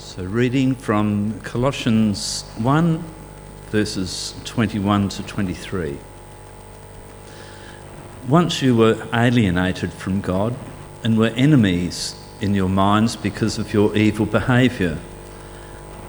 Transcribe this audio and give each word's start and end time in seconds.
So, 0.00 0.22
reading 0.22 0.76
from 0.76 1.40
Colossians 1.40 2.42
1, 2.58 3.02
verses 3.70 4.32
21 4.44 5.08
to 5.08 5.24
23. 5.24 5.98
Once 8.28 8.62
you 8.62 8.76
were 8.76 9.08
alienated 9.12 9.92
from 9.92 10.20
God 10.20 10.54
and 11.02 11.18
were 11.18 11.30
enemies 11.30 12.14
in 12.40 12.54
your 12.54 12.68
minds 12.68 13.16
because 13.16 13.58
of 13.58 13.74
your 13.74 13.96
evil 13.96 14.24
behaviour. 14.24 15.00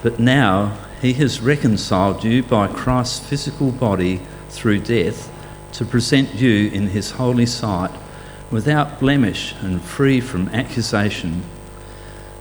But 0.04 0.20
now 0.20 0.78
he 1.02 1.12
has 1.14 1.40
reconciled 1.40 2.22
you 2.22 2.44
by 2.44 2.68
Christ's 2.68 3.26
physical 3.26 3.72
body 3.72 4.20
through 4.50 4.82
death 4.82 5.32
to 5.72 5.84
present 5.84 6.36
you 6.36 6.68
in 6.68 6.90
his 6.90 7.10
holy 7.10 7.46
sight 7.46 7.90
without 8.52 9.00
blemish 9.00 9.52
and 9.60 9.82
free 9.82 10.20
from 10.20 10.48
accusation. 10.50 11.42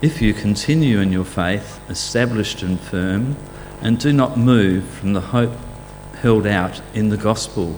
If 0.02 0.21
you 0.21 0.34
continue 0.34 0.99
in 1.02 1.12
your 1.12 1.26
faith, 1.26 1.81
established 1.89 2.62
and 2.62 2.80
firm, 2.80 3.35
and 3.81 3.99
do 3.99 4.13
not 4.13 4.38
move 4.38 4.88
from 4.88 5.12
the 5.12 5.20
hope 5.20 5.52
held 6.22 6.48
out 6.48 6.81
in 6.94 7.09
the 7.09 7.17
gospel. 7.17 7.77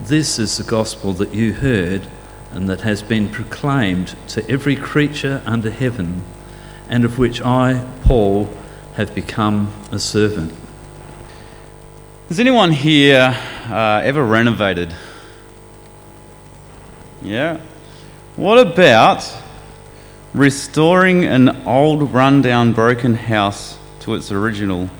This 0.00 0.38
is 0.38 0.58
the 0.58 0.62
gospel 0.62 1.12
that 1.14 1.34
you 1.34 1.52
heard 1.52 2.06
and 2.52 2.68
that 2.68 2.82
has 2.82 3.02
been 3.02 3.28
proclaimed 3.28 4.14
to 4.28 4.48
every 4.48 4.76
creature 4.76 5.42
under 5.44 5.70
heaven, 5.70 6.22
and 6.88 7.04
of 7.04 7.18
which 7.18 7.42
I, 7.42 7.84
Paul, 8.02 8.48
have 8.94 9.12
become 9.12 9.72
a 9.90 9.98
servant. 9.98 10.54
Has 12.28 12.38
anyone 12.38 12.70
here 12.70 13.36
uh, 13.68 14.02
ever 14.04 14.24
renovated? 14.24 14.94
Yeah. 17.22 17.60
What 18.36 18.58
about 18.58 19.28
restoring 20.34 21.24
an 21.24 21.64
old, 21.64 22.12
rundown, 22.12 22.72
broken 22.72 23.14
house 23.14 23.78
to 24.00 24.14
its 24.14 24.32
original? 24.32 24.90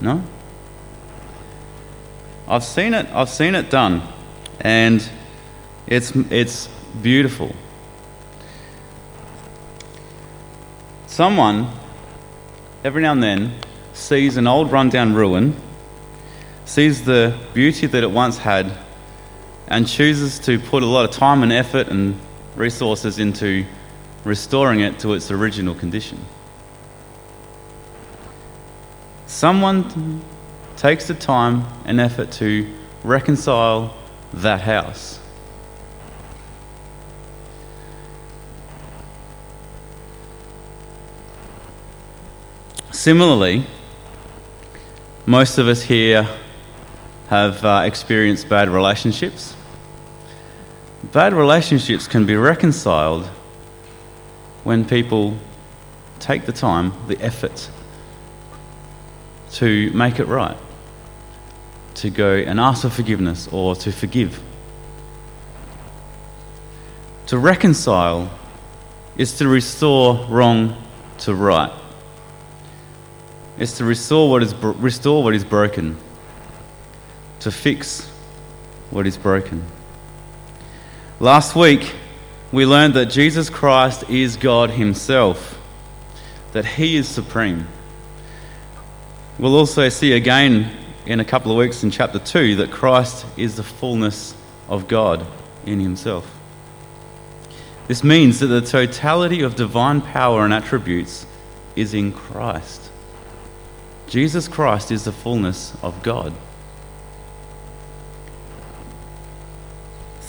No? 0.00 0.22
I've 2.46 2.64
seen 2.64 2.92
it, 2.92 3.06
I've 3.12 3.30
seen 3.30 3.54
it 3.54 3.70
done, 3.70 4.02
and 4.60 5.08
it's, 5.86 6.14
it's 6.30 6.68
beautiful. 7.00 7.54
Someone, 11.06 11.70
every 12.84 13.02
now 13.02 13.12
and 13.12 13.22
then, 13.22 13.54
sees 13.94 14.36
an 14.36 14.46
old 14.46 14.72
rundown 14.72 15.14
ruin, 15.14 15.54
sees 16.64 17.04
the 17.04 17.38
beauty 17.54 17.86
that 17.86 18.02
it 18.02 18.10
once 18.10 18.38
had, 18.38 18.72
and 19.72 19.88
chooses 19.88 20.38
to 20.38 20.58
put 20.58 20.82
a 20.82 20.86
lot 20.86 21.06
of 21.06 21.10
time 21.10 21.42
and 21.42 21.50
effort 21.50 21.88
and 21.88 22.14
resources 22.56 23.18
into 23.18 23.64
restoring 24.22 24.80
it 24.80 24.98
to 24.98 25.14
its 25.14 25.30
original 25.30 25.74
condition. 25.74 26.22
Someone 29.26 30.22
takes 30.76 31.08
the 31.08 31.14
time 31.14 31.64
and 31.86 31.98
effort 32.02 32.30
to 32.32 32.70
reconcile 33.02 33.96
that 34.34 34.60
house. 34.60 35.18
Similarly, 42.90 43.64
most 45.24 45.56
of 45.56 45.66
us 45.66 45.80
here 45.80 46.28
have 47.28 47.64
uh, 47.64 47.84
experienced 47.86 48.50
bad 48.50 48.68
relationships. 48.68 49.56
Bad 51.12 51.34
relationships 51.34 52.08
can 52.08 52.24
be 52.24 52.36
reconciled 52.36 53.26
when 54.64 54.82
people 54.86 55.36
take 56.20 56.46
the 56.46 56.52
time, 56.52 56.94
the 57.06 57.20
effort 57.20 57.68
to 59.50 59.90
make 59.90 60.18
it 60.20 60.24
right, 60.24 60.56
to 61.96 62.08
go 62.08 62.36
and 62.36 62.58
ask 62.58 62.80
for 62.80 62.88
forgiveness 62.88 63.46
or 63.52 63.76
to 63.76 63.92
forgive. 63.92 64.42
To 67.26 67.36
reconcile 67.36 68.30
is 69.18 69.36
to 69.36 69.48
restore 69.48 70.26
wrong 70.30 70.82
to 71.18 71.34
right. 71.34 71.72
It's 73.58 73.76
to 73.76 73.84
restore 73.84 74.30
what 74.30 74.42
is, 74.42 74.54
restore 74.54 75.22
what 75.22 75.34
is 75.34 75.44
broken, 75.44 75.98
to 77.40 77.50
fix 77.50 78.08
what 78.88 79.06
is 79.06 79.18
broken. 79.18 79.62
Last 81.22 81.54
week, 81.54 81.94
we 82.50 82.66
learned 82.66 82.94
that 82.94 83.06
Jesus 83.06 83.48
Christ 83.48 84.10
is 84.10 84.36
God 84.36 84.70
Himself, 84.70 85.56
that 86.50 86.66
He 86.66 86.96
is 86.96 87.06
supreme. 87.06 87.68
We'll 89.38 89.54
also 89.54 89.88
see 89.88 90.14
again 90.14 90.76
in 91.06 91.20
a 91.20 91.24
couple 91.24 91.52
of 91.52 91.58
weeks 91.58 91.84
in 91.84 91.92
chapter 91.92 92.18
2 92.18 92.56
that 92.56 92.72
Christ 92.72 93.24
is 93.36 93.54
the 93.54 93.62
fullness 93.62 94.34
of 94.68 94.88
God 94.88 95.24
in 95.64 95.78
Himself. 95.78 96.28
This 97.86 98.02
means 98.02 98.40
that 98.40 98.48
the 98.48 98.60
totality 98.60 99.42
of 99.42 99.54
divine 99.54 100.00
power 100.00 100.44
and 100.44 100.52
attributes 100.52 101.24
is 101.76 101.94
in 101.94 102.10
Christ. 102.10 102.90
Jesus 104.08 104.48
Christ 104.48 104.90
is 104.90 105.04
the 105.04 105.12
fullness 105.12 105.72
of 105.84 106.02
God. 106.02 106.34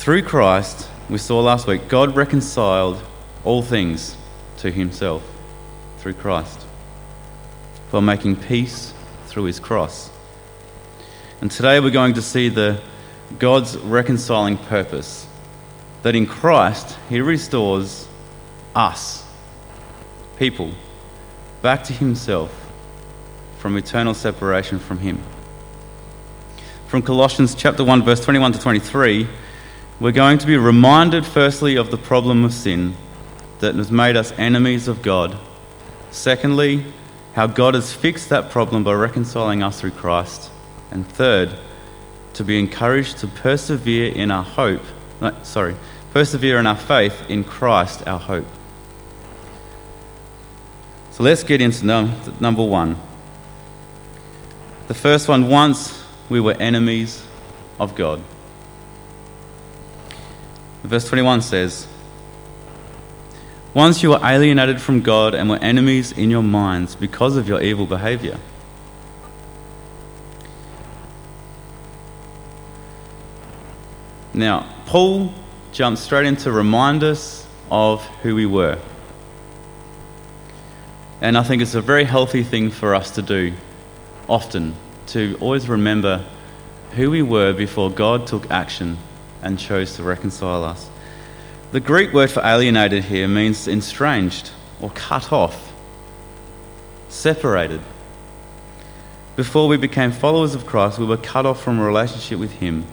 Through 0.03 0.23
Christ, 0.23 0.89
we 1.09 1.17
saw 1.17 1.39
last 1.39 1.65
week, 1.65 1.87
God 1.87 2.13
reconciled 2.17 3.01
all 3.45 3.61
things 3.61 4.17
to 4.57 4.69
Himself 4.69 5.23
through 5.99 6.15
Christ 6.15 6.59
for 7.87 8.01
making 8.01 8.35
peace 8.35 8.93
through 9.27 9.45
his 9.45 9.61
cross. 9.61 10.11
And 11.39 11.49
today 11.49 11.79
we're 11.79 11.89
going 11.89 12.15
to 12.15 12.21
see 12.21 12.49
the 12.49 12.81
God's 13.39 13.77
reconciling 13.77 14.57
purpose 14.57 15.25
that 16.01 16.15
in 16.15 16.25
Christ 16.25 16.97
he 17.07 17.21
restores 17.21 18.05
us, 18.75 19.25
people, 20.35 20.73
back 21.61 21.85
to 21.85 21.93
himself 21.93 22.69
from 23.57 23.77
eternal 23.77 24.13
separation 24.13 24.79
from 24.79 24.99
him. 24.99 25.23
From 26.87 27.01
Colossians 27.03 27.55
chapter 27.55 27.85
1 27.85 28.03
verse 28.03 28.19
21 28.19 28.51
to 28.51 28.59
23, 28.59 29.29
we're 30.03 30.11
going 30.11 30.37
to 30.37 30.45
be 30.45 30.57
reminded 30.57 31.25
firstly 31.25 31.77
of 31.77 31.89
the 31.89 31.97
problem 31.97 32.43
of 32.43 32.53
sin 32.53 32.93
that 33.59 33.73
has 33.75 33.89
made 33.89 34.17
us 34.17 34.33
enemies 34.33 34.89
of 34.89 35.01
God. 35.01 35.37
Secondly, 36.11 36.83
how 37.35 37.47
God 37.47 37.73
has 37.73 37.93
fixed 37.93 38.27
that 38.27 38.49
problem 38.51 38.83
by 38.83 38.91
reconciling 38.91 39.63
us 39.63 39.79
through 39.79 39.91
Christ. 39.91 40.51
And 40.91 41.07
third, 41.07 41.57
to 42.33 42.43
be 42.43 42.59
encouraged 42.59 43.19
to 43.19 43.27
persevere 43.27 44.11
in 44.11 44.29
our 44.29 44.43
hope, 44.43 44.81
no, 45.21 45.33
sorry, 45.43 45.77
persevere 46.11 46.59
in 46.59 46.67
our 46.67 46.75
faith 46.75 47.29
in 47.29 47.45
Christ, 47.45 48.05
our 48.05 48.19
hope. 48.19 48.47
So 51.11 51.23
let's 51.23 51.43
get 51.43 51.61
into 51.61 51.85
number 52.41 52.65
one. 52.65 52.97
The 54.89 54.95
first 54.95 55.29
one 55.29 55.47
once 55.47 56.03
we 56.27 56.41
were 56.41 56.55
enemies 56.55 57.25
of 57.79 57.95
God. 57.95 58.21
Verse 60.83 61.07
21 61.07 61.41
says, 61.41 61.87
once 63.73 64.03
you 64.03 64.11
were 64.11 64.19
alienated 64.21 64.79
from 64.79 65.01
God 65.01 65.33
and 65.33 65.49
were 65.49 65.57
enemies 65.57 66.11
in 66.11 66.29
your 66.29 66.43
minds 66.43 66.95
because 66.95 67.35
of 67.37 67.47
your 67.47 67.59
evil 67.59 67.87
behavior. 67.87 68.37
Now, 74.35 74.71
Paul 74.85 75.33
jumps 75.71 76.01
straight 76.01 76.27
in 76.27 76.35
to 76.37 76.51
remind 76.51 77.03
us 77.03 77.47
of 77.71 78.05
who 78.21 78.35
we 78.35 78.45
were. 78.45 78.77
And 81.19 81.35
I 81.35 81.43
think 81.43 81.61
it's 81.61 81.75
a 81.75 81.81
very 81.81 82.03
healthy 82.03 82.43
thing 82.43 82.69
for 82.69 82.93
us 82.93 83.11
to 83.11 83.23
do 83.23 83.53
often, 84.29 84.75
to 85.07 85.35
always 85.39 85.67
remember 85.67 86.23
who 86.91 87.09
we 87.09 87.23
were 87.23 87.53
before 87.53 87.89
God 87.89 88.27
took 88.27 88.51
action 88.51 88.97
and 89.43 89.59
chose 89.59 89.95
to 89.97 90.03
reconcile 90.03 90.63
us. 90.63 90.89
The 91.71 91.79
Greek 91.79 92.13
word 92.13 92.31
for 92.31 92.41
alienated 92.43 93.03
here 93.03 93.27
means 93.27 93.67
estranged 93.67 94.51
or 94.81 94.89
cut 94.91 95.31
off, 95.31 95.73
separated. 97.09 97.81
Before 99.35 99.67
we 99.67 99.77
became 99.77 100.11
followers 100.11 100.55
of 100.55 100.65
Christ, 100.65 100.99
we 100.99 101.05
were 101.05 101.17
cut 101.17 101.45
off 101.45 101.61
from 101.61 101.79
a 101.79 101.85
relationship 101.85 102.39
with 102.39 102.51
Him 102.51 102.85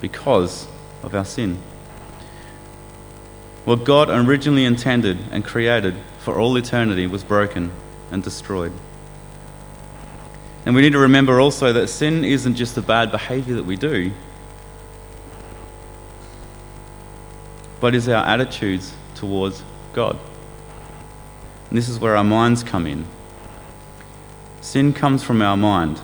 because 0.00 0.68
of 1.02 1.14
our 1.14 1.24
sin. 1.24 1.58
What 3.64 3.84
God 3.84 4.08
originally 4.08 4.64
intended 4.64 5.18
and 5.30 5.44
created 5.44 5.96
for 6.20 6.38
all 6.38 6.56
eternity 6.56 7.06
was 7.06 7.24
broken 7.24 7.72
and 8.10 8.22
destroyed. 8.22 8.72
And 10.64 10.74
we 10.74 10.82
need 10.82 10.92
to 10.92 10.98
remember 10.98 11.40
also 11.40 11.72
that 11.72 11.88
sin 11.88 12.24
isn't 12.24 12.54
just 12.54 12.74
the 12.74 12.82
bad 12.82 13.10
behavior 13.10 13.56
that 13.56 13.64
we 13.64 13.76
do, 13.76 14.12
but 17.80 17.94
is 17.94 18.08
our 18.08 18.24
attitudes 18.24 18.94
towards 19.14 19.62
God. 19.92 20.18
And 21.68 21.76
this 21.76 21.88
is 21.88 21.98
where 21.98 22.16
our 22.16 22.24
minds 22.24 22.62
come 22.62 22.86
in. 22.86 23.06
Sin 24.60 24.92
comes 24.92 25.22
from 25.22 25.42
our 25.42 25.56
mind. 25.56 26.00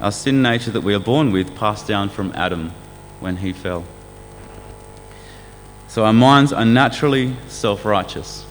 Our 0.00 0.12
sin 0.12 0.42
nature 0.42 0.70
that 0.70 0.80
we 0.80 0.94
are 0.94 1.00
born 1.00 1.32
with 1.32 1.54
passed 1.54 1.86
down 1.86 2.08
from 2.08 2.32
Adam 2.34 2.72
when 3.20 3.36
he 3.36 3.52
fell. 3.52 3.84
So 5.88 6.04
our 6.04 6.12
minds 6.12 6.52
are 6.52 6.64
naturally 6.64 7.36
self 7.48 7.84
righteous. 7.84 8.46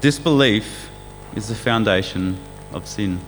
Disbelief 0.00 0.90
is 1.34 1.48
the 1.48 1.54
foundation 1.54 2.38
of 2.72 2.86
sin. 2.86 3.20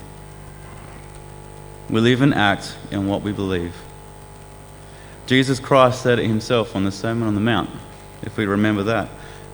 We 1.88 2.00
live 2.00 2.21
and 2.21 2.35
act 2.35 2.77
in 2.91 3.06
what 3.06 3.23
we 3.23 3.33
believe. 3.33 3.75
Jesus 5.27 5.61
Christ 5.61 6.03
said 6.03 6.19
it 6.19 6.27
himself 6.27 6.75
on 6.75 6.85
the 6.85 6.93
Sermon 6.93 7.29
on 7.29 7.35
the 7.35 7.41
Mount, 7.41 7.71
if 8.23 8.37
we 8.37 8.47
remember 8.47 8.83
that, 8.85 9.09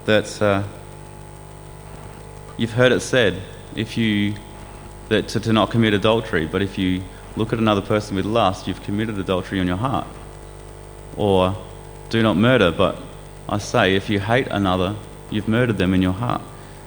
that 0.05 0.41
uh, 0.41 0.63
you've 2.57 2.73
heard 2.73 2.91
it 2.91 3.01
said 3.01 3.41
if 3.75 3.97
you 3.97 4.35
that 5.09 5.27
to, 5.29 5.39
to 5.39 5.53
not 5.53 5.69
commit 5.69 5.93
adultery, 5.93 6.45
but 6.45 6.61
if 6.61 6.77
you 6.77 7.03
look 7.35 7.53
at 7.53 7.59
another 7.59 7.81
person 7.81 8.15
with 8.15 8.25
lust, 8.25 8.67
you've 8.67 8.81
committed 8.83 9.17
adultery 9.17 9.59
in 9.59 9.67
your 9.67 9.77
heart. 9.77 10.07
Or 11.17 11.55
do 12.09 12.21
not 12.23 12.37
murder, 12.37 12.71
but 12.71 12.97
I 13.49 13.57
say 13.57 13.95
if 13.95 14.09
you 14.09 14.19
hate 14.19 14.47
another, 14.47 14.95
you've 15.29 15.47
murdered 15.47 15.77
them 15.77 15.93
in 15.93 16.01
your 16.01 16.13
heart. 16.13 16.41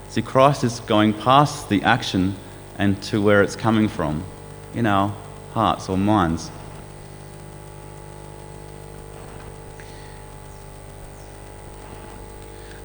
See, 0.08 0.22
Christ 0.22 0.64
is 0.64 0.80
going 0.80 1.12
past 1.12 1.68
the 1.68 1.82
action 1.82 2.36
and 2.78 3.00
to 3.04 3.20
where 3.20 3.42
it's 3.42 3.56
coming 3.56 3.88
from 3.88 4.24
in 4.74 4.86
our 4.86 5.14
hearts 5.56 5.88
or 5.88 5.96
minds. 5.96 6.50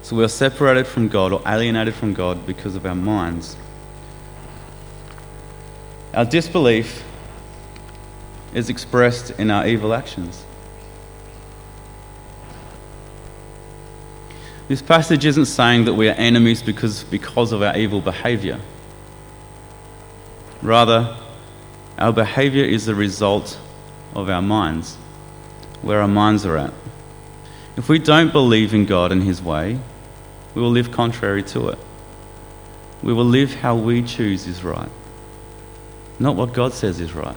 So 0.00 0.16
we 0.16 0.24
are 0.24 0.28
separated 0.28 0.86
from 0.86 1.08
God 1.08 1.34
or 1.34 1.42
alienated 1.46 1.94
from 1.94 2.14
God 2.14 2.46
because 2.46 2.74
of 2.74 2.86
our 2.86 2.94
minds. 2.94 3.58
Our 6.14 6.24
disbelief 6.24 7.04
is 8.54 8.70
expressed 8.70 9.32
in 9.32 9.50
our 9.50 9.66
evil 9.66 9.92
actions. 9.92 10.42
This 14.68 14.80
passage 14.80 15.26
isn't 15.26 15.44
saying 15.44 15.84
that 15.84 15.92
we 15.92 16.08
are 16.08 16.14
enemies 16.14 16.62
because, 16.62 17.04
because 17.04 17.52
of 17.52 17.60
our 17.60 17.76
evil 17.76 18.00
behavior. 18.00 18.58
Rather, 20.62 21.18
our 22.02 22.12
behavior 22.12 22.64
is 22.64 22.84
the 22.84 22.96
result 22.96 23.56
of 24.16 24.28
our 24.28 24.42
minds, 24.42 24.96
where 25.82 26.00
our 26.00 26.08
minds 26.08 26.44
are 26.44 26.56
at. 26.56 26.74
If 27.76 27.88
we 27.88 28.00
don't 28.00 28.32
believe 28.32 28.74
in 28.74 28.86
God 28.86 29.12
and 29.12 29.22
His 29.22 29.40
way, 29.40 29.78
we 30.52 30.60
will 30.60 30.72
live 30.72 30.90
contrary 30.90 31.44
to 31.44 31.68
it. 31.68 31.78
We 33.04 33.12
will 33.12 33.24
live 33.24 33.54
how 33.54 33.76
we 33.76 34.02
choose 34.02 34.48
is 34.48 34.64
right, 34.64 34.88
not 36.18 36.34
what 36.34 36.52
God 36.52 36.72
says 36.72 36.98
is 36.98 37.12
right. 37.12 37.36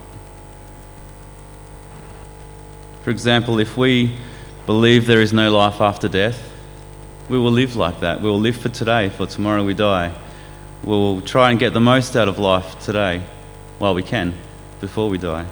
For 3.03 3.11
example, 3.11 3.59
if 3.59 3.77
we 3.77 4.17
believe 4.65 5.05
there 5.05 5.21
is 5.21 5.31
no 5.31 5.55
life 5.55 5.79
after 5.79 6.07
death, 6.07 6.41
we 7.29 7.37
will 7.37 7.51
live 7.51 7.75
like 7.75 7.99
that. 7.99 8.19
We 8.19 8.29
will 8.31 8.39
live 8.39 8.57
for 8.57 8.69
today, 8.69 9.09
for 9.09 9.27
tomorrow 9.27 9.63
we 9.63 9.75
die. 9.75 10.11
We 10.83 10.89
will 10.89 11.21
try 11.21 11.51
and 11.51 11.59
get 11.59 11.73
the 11.73 11.79
most 11.79 12.15
out 12.15 12.27
of 12.27 12.39
life 12.39 12.79
today 12.79 13.21
while 13.77 13.93
we 13.93 14.01
can 14.01 14.35
before 14.79 15.09
we 15.09 15.17
die. 15.17 15.45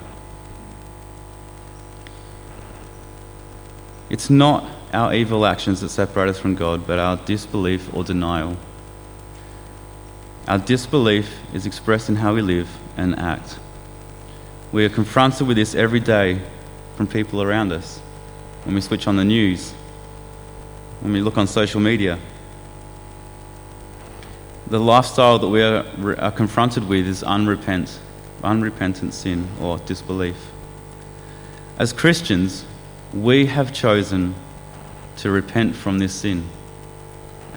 It's 4.10 4.30
not 4.30 4.66
our 4.94 5.14
evil 5.14 5.46
actions 5.46 5.82
that 5.82 5.90
separate 5.90 6.30
us 6.30 6.40
from 6.40 6.56
God, 6.56 6.86
but 6.86 7.00
our 7.00 7.18
disbelief 7.18 7.94
or 7.94 8.04
denial. 8.04 8.58
Our 10.48 10.60
disbelief 10.60 11.34
is 11.54 11.66
expressed 11.66 12.10
in 12.10 12.18
how 12.18 12.36
we 12.36 12.42
live 12.42 12.70
and 12.98 13.18
act. 13.18 13.58
We 14.72 14.86
are 14.86 14.90
confronted 14.90 15.48
with 15.48 15.58
this 15.58 15.74
every 15.74 16.00
day 16.00 16.42
from 16.96 17.08
people 17.08 17.42
around 17.42 17.72
us 17.72 18.00
when 18.66 18.76
we 18.76 18.82
switch 18.82 19.08
on 19.08 19.16
the 19.16 19.26
news 19.26 19.74
when 21.04 21.12
we 21.12 21.22
look 21.22 21.38
on 21.38 21.46
social 21.46 21.82
media. 21.82 22.18
The 24.68 24.80
lifestyle 24.80 25.38
that 25.38 25.50
we 25.50 25.62
are, 25.62 25.86
are 26.18 26.32
confronted 26.32 26.88
with 26.88 27.06
is 27.06 27.24
unrepent, 27.28 28.00
unrepentant 28.44 29.14
sin 29.14 29.48
or 29.62 29.78
disbelief. 29.80 30.52
As 31.78 31.94
Christians, 31.94 32.66
we 33.14 33.46
have 33.48 33.74
chosen 33.74 34.36
to 35.18 35.30
repent 35.30 35.76
from 35.76 36.00
this 36.00 36.14
sin, 36.14 36.48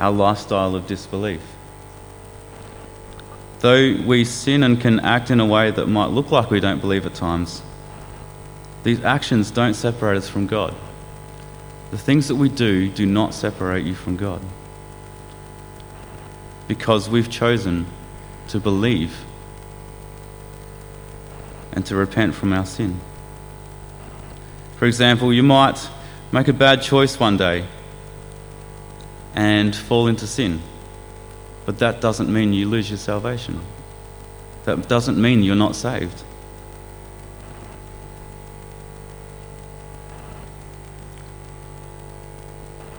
our 0.01 0.13
lifestyle 0.13 0.75
of 0.75 0.87
disbelief. 0.87 1.41
Though 3.61 3.97
we 4.07 4.25
sin 4.25 4.63
and 4.63 4.81
can 4.81 5.01
act 5.01 5.31
in 5.31 5.41
a 5.41 5.47
way 5.47 5.71
that 5.71 5.87
might 5.87 6.11
look 6.11 6.31
like 6.31 6.51
we 6.51 6.61
don't 6.61 6.81
believe 6.81 7.07
at 7.07 7.15
times, 7.15 7.63
these 8.85 9.03
actions 9.03 9.51
don't 9.51 9.75
separate 9.75 10.17
us 10.17 10.29
from 10.29 10.47
God. 10.47 10.75
The 11.91 11.99
things 11.99 12.29
that 12.29 12.37
we 12.37 12.49
do 12.49 12.89
do 12.89 13.07
not 13.07 13.35
separate 13.35 13.85
you 13.85 13.95
from 13.95 14.17
God. 14.17 14.41
Because 16.69 17.09
we've 17.09 17.31
chosen 17.31 17.87
to 18.49 18.61
believe 18.61 19.17
and 21.77 21.87
to 21.87 21.95
repent 21.95 22.35
from 22.35 22.53
our 22.53 22.67
sin. 22.67 22.99
For 24.79 24.87
example, 24.87 25.33
you 25.33 25.43
might 25.43 25.89
make 26.33 26.49
a 26.49 26.53
bad 26.53 26.83
choice 26.83 27.21
one 27.21 27.37
day 27.37 27.67
and 29.35 29.77
fall 29.77 30.09
into 30.09 30.27
sin, 30.27 30.61
but 31.67 31.79
that 31.79 32.01
doesn't 32.01 32.33
mean 32.33 32.55
you 32.55 32.69
lose 32.69 32.89
your 32.89 32.99
salvation. 32.99 33.61
That 34.65 34.89
doesn't 34.89 35.21
mean 35.21 35.43
you're 35.43 35.55
not 35.55 35.77
saved. 35.77 36.25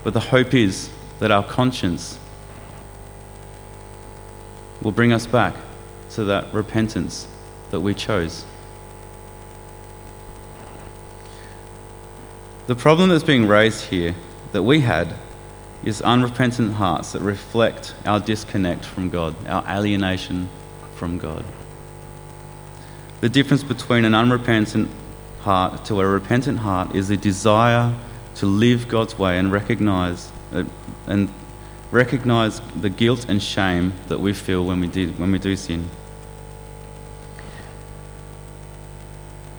But 0.03 0.13
the 0.13 0.19
hope 0.19 0.53
is 0.53 0.89
that 1.19 1.31
our 1.31 1.44
conscience 1.44 2.19
will 4.81 4.91
bring 4.91 5.12
us 5.12 5.25
back 5.25 5.56
to 6.12 6.24
that 6.25 6.53
repentance 6.53 7.27
that 7.71 7.81
we 7.81 7.94
chose. 7.94 8.45
The 12.67 12.75
problem 12.75 13.09
that's 13.09 13.24
being 13.24 13.47
raised 13.47 13.86
here 13.86 14.13
that 14.51 14.62
we 14.62 14.81
had 14.81 15.15
is 15.86 16.01
unrepentant 16.01 16.74
hearts 16.74 17.13
that 17.13 17.21
reflect 17.21 17.95
our 18.05 18.19
disconnect 18.19 18.83
from 18.83 19.09
God, 19.09 19.36
our 19.47 19.63
alienation 19.69 20.50
from 20.95 21.17
God. 21.17 21.45
The 23.21 23.29
difference 23.29 23.63
between 23.63 24.03
an 24.03 24.13
unrepentant 24.13 24.89
heart 25.39 25.86
to 25.86 26.01
a 26.01 26.05
repentant 26.05 26.59
heart 26.59 26.93
is 26.93 27.09
a 27.09 27.15
desire 27.15 27.95
to 28.36 28.45
live 28.45 28.89
God's 28.89 29.17
way 29.17 29.39
and 29.39 29.50
recognize 29.50 30.29
uh, 30.51 30.65
and 31.07 31.29
recognize 31.91 32.59
the 32.75 32.89
guilt 32.89 33.27
and 33.29 33.41
shame 33.41 33.93
that 34.09 34.19
we 34.19 34.33
feel 34.33 34.65
when 34.65 34.81
we 34.81 34.88
did 34.88 35.17
when 35.17 35.31
we 35.31 35.39
do 35.39 35.55
sin. 35.55 35.89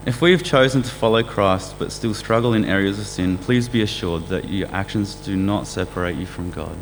If 0.08 0.22
we 0.22 0.30
have 0.30 0.42
chosen 0.42 0.80
to 0.80 0.88
follow 0.88 1.22
Christ 1.22 1.74
but 1.78 1.92
still 1.92 2.14
struggle 2.14 2.54
in 2.54 2.64
areas 2.64 2.98
of 2.98 3.06
sin, 3.06 3.36
please 3.36 3.68
be 3.68 3.82
assured 3.82 4.28
that 4.28 4.48
your 4.48 4.66
actions 4.74 5.14
do 5.16 5.36
not 5.36 5.66
separate 5.66 6.16
you 6.16 6.24
from 6.24 6.50
God. 6.50 6.74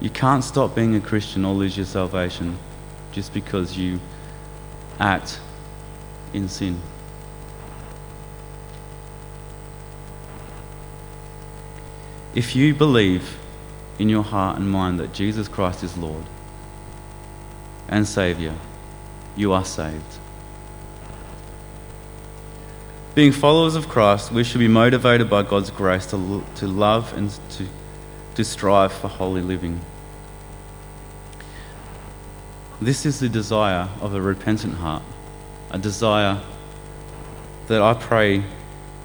You 0.00 0.10
can't 0.10 0.42
stop 0.42 0.74
being 0.74 0.96
a 0.96 1.00
Christian 1.00 1.44
or 1.44 1.54
lose 1.54 1.76
your 1.76 1.86
salvation 1.86 2.58
just 3.12 3.32
because 3.32 3.78
you 3.78 4.00
act 4.98 5.38
in 6.32 6.48
sin. 6.48 6.82
If 12.34 12.56
you 12.56 12.74
believe 12.74 13.38
in 14.00 14.08
your 14.08 14.24
heart 14.24 14.58
and 14.58 14.68
mind 14.68 14.98
that 14.98 15.12
Jesus 15.12 15.46
Christ 15.46 15.84
is 15.84 15.96
Lord 15.96 16.24
and 17.88 18.08
Saviour, 18.08 18.56
you 19.36 19.52
are 19.52 19.64
saved. 19.64 20.18
Being 23.16 23.32
followers 23.32 23.76
of 23.76 23.88
Christ, 23.88 24.30
we 24.30 24.44
should 24.44 24.58
be 24.58 24.68
motivated 24.68 25.30
by 25.30 25.42
God's 25.42 25.70
grace 25.70 26.04
to, 26.10 26.44
to 26.56 26.66
love 26.66 27.14
and 27.16 27.30
to, 27.52 27.66
to 28.34 28.44
strive 28.44 28.92
for 28.92 29.08
holy 29.08 29.40
living. 29.40 29.80
This 32.78 33.06
is 33.06 33.18
the 33.18 33.30
desire 33.30 33.88
of 34.02 34.12
a 34.12 34.20
repentant 34.20 34.74
heart, 34.74 35.02
a 35.70 35.78
desire 35.78 36.42
that 37.68 37.80
I 37.80 37.94
pray 37.94 38.44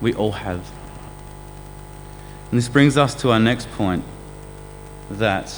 we 0.01 0.13
all 0.13 0.33
have. 0.33 0.69
And 2.49 2.57
this 2.57 2.67
brings 2.67 2.97
us 2.97 3.15
to 3.21 3.31
our 3.31 3.39
next 3.39 3.71
point 3.71 4.03
that 5.09 5.55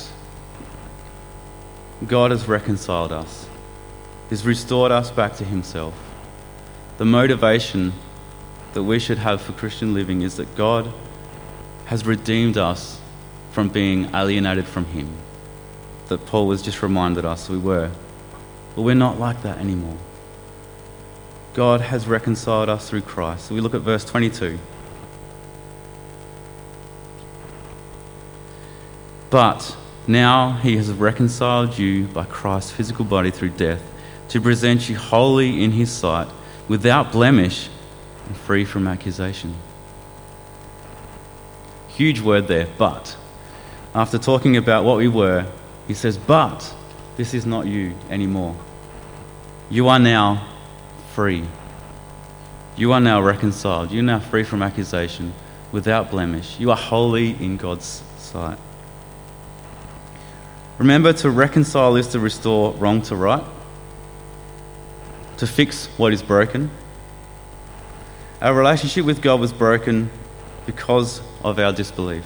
God 2.06 2.30
has 2.30 2.48
reconciled 2.48 3.12
us, 3.12 3.50
He's 4.30 4.46
restored 4.46 4.92
us 4.92 5.10
back 5.10 5.38
to 5.38 5.44
Himself. 5.44 5.96
The 7.00 7.06
motivation 7.06 7.94
that 8.74 8.84
we 8.84 9.00
should 9.00 9.20
have 9.20 9.42
for 9.42 9.54
Christian 9.54 9.94
living 9.94 10.22
is 10.22 10.38
that 10.38 10.56
God 10.56 10.92
has 11.86 12.06
redeemed 12.06 12.58
us 12.58 13.00
from 13.52 13.70
being 13.70 14.10
alienated 14.14 14.68
from 14.68 14.86
Him. 14.86 15.10
That 16.08 16.26
Paul 16.26 16.52
has 16.52 16.62
just 16.62 16.82
reminded 16.82 17.24
us 17.26 17.50
we 17.50 17.58
were. 17.58 17.92
But 18.76 18.82
we're 18.82 18.96
not 18.96 19.20
like 19.20 19.44
that 19.44 19.60
anymore. 19.60 19.98
God 21.54 21.82
has 21.82 22.08
reconciled 22.08 22.68
us 22.68 22.90
through 22.90 23.02
Christ. 23.02 23.46
So 23.46 23.56
we 23.56 23.62
look 23.62 23.76
at 23.76 23.82
verse 23.82 24.04
22. 24.04 24.58
But 29.30 29.78
now 30.08 30.54
he 30.54 30.78
has 30.78 30.92
reconciled 30.92 31.78
you 31.78 32.06
by 32.08 32.26
Christ's 32.26 32.72
physical 32.72 33.06
body 33.06 33.32
through 33.32 33.50
death 33.50 33.82
to 34.30 34.42
present 34.42 34.90
you 34.90 34.96
holy 34.96 35.64
in 35.64 35.72
his 35.72 35.92
sight, 35.92 36.28
without 36.68 37.12
blemish 37.12 37.70
and 38.28 38.38
free 38.38 38.66
from 38.66 38.88
accusation. 38.88 39.56
Huge 41.88 42.22
word 42.22 42.48
there, 42.48 42.68
but. 42.78 43.16
After 43.96 44.18
talking 44.18 44.58
about 44.58 44.84
what 44.84 44.98
we 44.98 45.08
were, 45.08 45.46
he 45.88 45.94
says, 45.94 46.18
But 46.18 46.74
this 47.16 47.34
is 47.34 47.46
not 47.46 47.68
you 47.68 47.94
anymore. 48.10 48.56
You 49.70 49.88
are 49.88 50.00
now 50.00 50.48
free. 51.14 51.46
You 52.76 52.92
are 52.94 53.00
now 53.00 53.22
reconciled. 53.22 53.92
You're 53.92 54.04
now 54.04 54.20
free 54.20 54.44
from 54.44 54.64
accusation, 54.64 55.34
without 55.72 56.10
blemish. 56.10 56.60
You 56.60 56.72
are 56.72 56.78
holy 56.78 57.32
in 57.44 57.58
God's 57.58 58.02
sight. 58.18 58.58
Remember, 60.80 61.14
to 61.14 61.30
reconcile 61.30 61.96
is 61.96 62.08
to 62.10 62.20
restore 62.20 62.74
wrong 62.74 63.04
to 63.04 63.16
right, 63.16 63.44
to 65.38 65.46
fix 65.46 65.86
what 65.98 66.14
is 66.14 66.24
broken. 66.24 66.72
Our 68.44 68.54
relationship 68.54 69.06
with 69.06 69.22
God 69.22 69.40
was 69.40 69.54
broken 69.54 70.12
because 70.66 71.22
of 71.46 71.60
our 71.60 71.72
disbelief, 71.72 72.26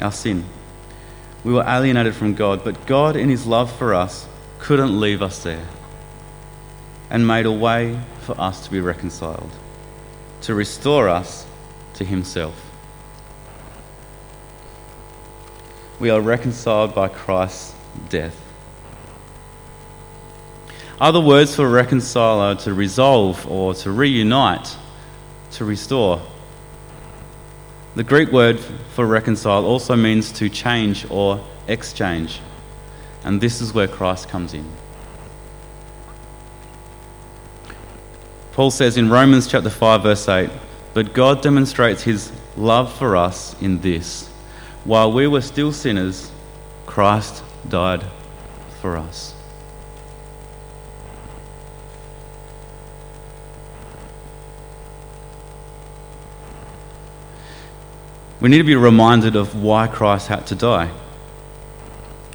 our 0.00 0.12
sin. 0.12 0.44
We 1.42 1.52
were 1.52 1.64
alienated 1.66 2.14
from 2.14 2.34
God, 2.34 2.62
but 2.62 2.86
God, 2.86 3.16
in 3.16 3.28
His 3.28 3.44
love 3.44 3.76
for 3.76 3.92
us, 3.92 4.28
couldn't 4.60 5.00
leave 5.00 5.20
us 5.20 5.42
there 5.42 5.66
and 7.10 7.26
made 7.26 7.44
a 7.44 7.50
way 7.50 7.98
for 8.20 8.40
us 8.40 8.64
to 8.66 8.70
be 8.70 8.78
reconciled, 8.78 9.50
to 10.42 10.54
restore 10.54 11.08
us 11.08 11.44
to 11.94 12.04
Himself. 12.04 12.54
We 15.98 16.08
are 16.08 16.20
reconciled 16.20 16.94
by 16.94 17.08
Christ's 17.08 17.74
death. 18.08 18.40
Other 21.00 21.20
words 21.20 21.56
for 21.56 21.68
reconcile 21.68 22.38
are 22.38 22.54
to 22.54 22.72
resolve 22.72 23.44
or 23.50 23.74
to 23.74 23.90
reunite, 23.90 24.76
to 25.52 25.64
restore. 25.64 26.20
The 27.94 28.04
Greek 28.04 28.32
word 28.32 28.58
for 28.94 29.06
reconcile 29.06 29.64
also 29.64 29.96
means 29.96 30.32
to 30.32 30.48
change 30.48 31.06
or 31.10 31.44
exchange. 31.68 32.40
And 33.24 33.40
this 33.40 33.60
is 33.60 33.74
where 33.74 33.86
Christ 33.86 34.28
comes 34.28 34.54
in. 34.54 34.66
Paul 38.52 38.70
says 38.70 38.96
in 38.96 39.10
Romans 39.10 39.46
chapter 39.46 39.70
5 39.70 40.02
verse 40.02 40.28
8, 40.28 40.50
"But 40.94 41.14
God 41.14 41.42
demonstrates 41.42 42.02
his 42.02 42.32
love 42.56 42.92
for 42.92 43.16
us 43.16 43.54
in 43.60 43.80
this: 43.80 44.28
while 44.84 45.12
we 45.12 45.26
were 45.26 45.40
still 45.40 45.72
sinners, 45.72 46.30
Christ 46.86 47.42
died 47.68 48.04
for 48.80 48.96
us." 48.96 49.34
We 58.42 58.48
need 58.48 58.58
to 58.58 58.64
be 58.64 58.74
reminded 58.74 59.36
of 59.36 59.62
why 59.62 59.86
Christ 59.86 60.26
had 60.26 60.48
to 60.48 60.56
die. 60.56 60.90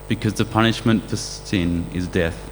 Because 0.07 0.35
the 0.35 0.45
punishment 0.45 1.09
for 1.09 1.17
sin 1.17 1.85
is 1.93 2.07
death. 2.07 2.49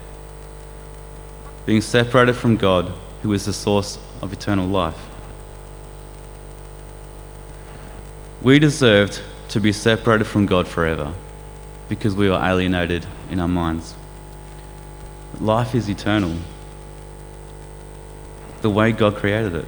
Being 1.65 1.79
separated 1.79 2.33
from 2.33 2.57
God 2.57 2.91
who 3.23 3.31
is 3.31 3.45
the 3.45 3.53
source 3.53 3.97
of 4.21 4.33
eternal 4.33 4.67
life. 4.67 4.99
We 8.41 8.59
deserved 8.59 9.21
to 9.49 9.61
be 9.61 9.71
separated 9.71 10.25
from 10.25 10.47
God 10.47 10.67
forever 10.67 11.13
because 11.87 12.13
we 12.13 12.29
were 12.29 12.35
alienated 12.35 13.07
in 13.31 13.39
our 13.39 13.47
minds. 13.47 13.95
Life 15.39 15.73
is 15.73 15.89
eternal, 15.89 16.35
the 18.61 18.69
way 18.69 18.91
God 18.91 19.15
created 19.15 19.55
it. 19.55 19.67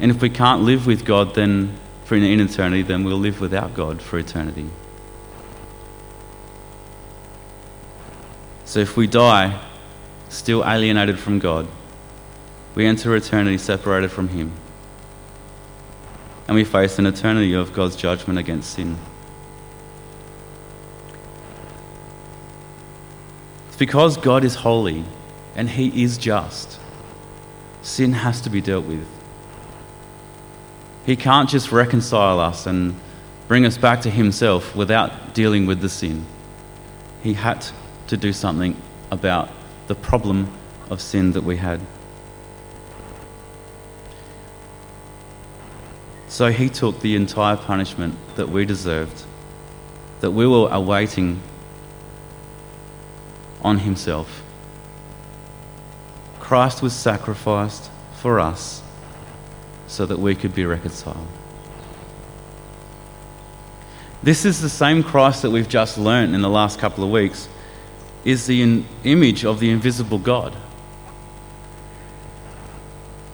And 0.00 0.10
if 0.10 0.22
we 0.22 0.30
can't 0.30 0.62
live 0.62 0.86
with 0.86 1.04
God, 1.04 1.34
then 1.34 1.78
for 2.10 2.16
in 2.16 2.40
eternity, 2.40 2.82
then 2.82 3.04
we'll 3.04 3.16
live 3.16 3.40
without 3.40 3.72
God 3.72 4.02
for 4.02 4.18
eternity. 4.18 4.68
So 8.64 8.80
if 8.80 8.96
we 8.96 9.06
die 9.06 9.64
still 10.28 10.64
alienated 10.64 11.20
from 11.20 11.38
God, 11.38 11.68
we 12.74 12.84
enter 12.84 13.14
eternity 13.14 13.58
separated 13.58 14.10
from 14.10 14.26
Him. 14.26 14.50
And 16.48 16.56
we 16.56 16.64
face 16.64 16.98
an 16.98 17.06
eternity 17.06 17.54
of 17.54 17.72
God's 17.72 17.94
judgment 17.94 18.40
against 18.40 18.72
sin. 18.72 18.96
It's 23.68 23.76
because 23.76 24.16
God 24.16 24.42
is 24.42 24.56
holy 24.56 25.04
and 25.54 25.70
He 25.70 26.02
is 26.02 26.18
just. 26.18 26.80
Sin 27.82 28.14
has 28.14 28.40
to 28.40 28.50
be 28.50 28.60
dealt 28.60 28.86
with. 28.86 29.19
He 31.06 31.16
can't 31.16 31.48
just 31.48 31.72
reconcile 31.72 32.40
us 32.40 32.66
and 32.66 32.94
bring 33.48 33.64
us 33.64 33.78
back 33.78 34.02
to 34.02 34.10
Himself 34.10 34.76
without 34.76 35.34
dealing 35.34 35.66
with 35.66 35.80
the 35.80 35.88
sin. 35.88 36.26
He 37.22 37.34
had 37.34 37.66
to 38.08 38.16
do 38.16 38.32
something 38.32 38.76
about 39.10 39.50
the 39.86 39.94
problem 39.94 40.52
of 40.88 41.00
sin 41.00 41.32
that 41.32 41.42
we 41.42 41.56
had. 41.56 41.80
So 46.28 46.52
he 46.52 46.68
took 46.68 47.00
the 47.00 47.16
entire 47.16 47.56
punishment 47.56 48.14
that 48.36 48.48
we 48.48 48.64
deserved, 48.64 49.24
that 50.20 50.30
we 50.30 50.46
were 50.46 50.68
awaiting 50.70 51.40
on 53.62 53.78
himself. 53.78 54.42
Christ 56.38 56.82
was 56.82 56.92
sacrificed 56.92 57.90
for 58.14 58.38
us 58.38 58.82
so 59.90 60.06
that 60.06 60.18
we 60.18 60.34
could 60.34 60.54
be 60.54 60.64
reconciled. 60.64 61.26
This 64.22 64.44
is 64.44 64.60
the 64.60 64.68
same 64.68 65.02
Christ 65.02 65.42
that 65.42 65.50
we've 65.50 65.68
just 65.68 65.98
learnt 65.98 66.34
in 66.34 66.42
the 66.42 66.48
last 66.48 66.78
couple 66.78 67.02
of 67.02 67.10
weeks, 67.10 67.48
is 68.24 68.46
the 68.46 68.84
image 69.02 69.44
of 69.44 69.58
the 69.58 69.70
invisible 69.70 70.18
God. 70.18 70.54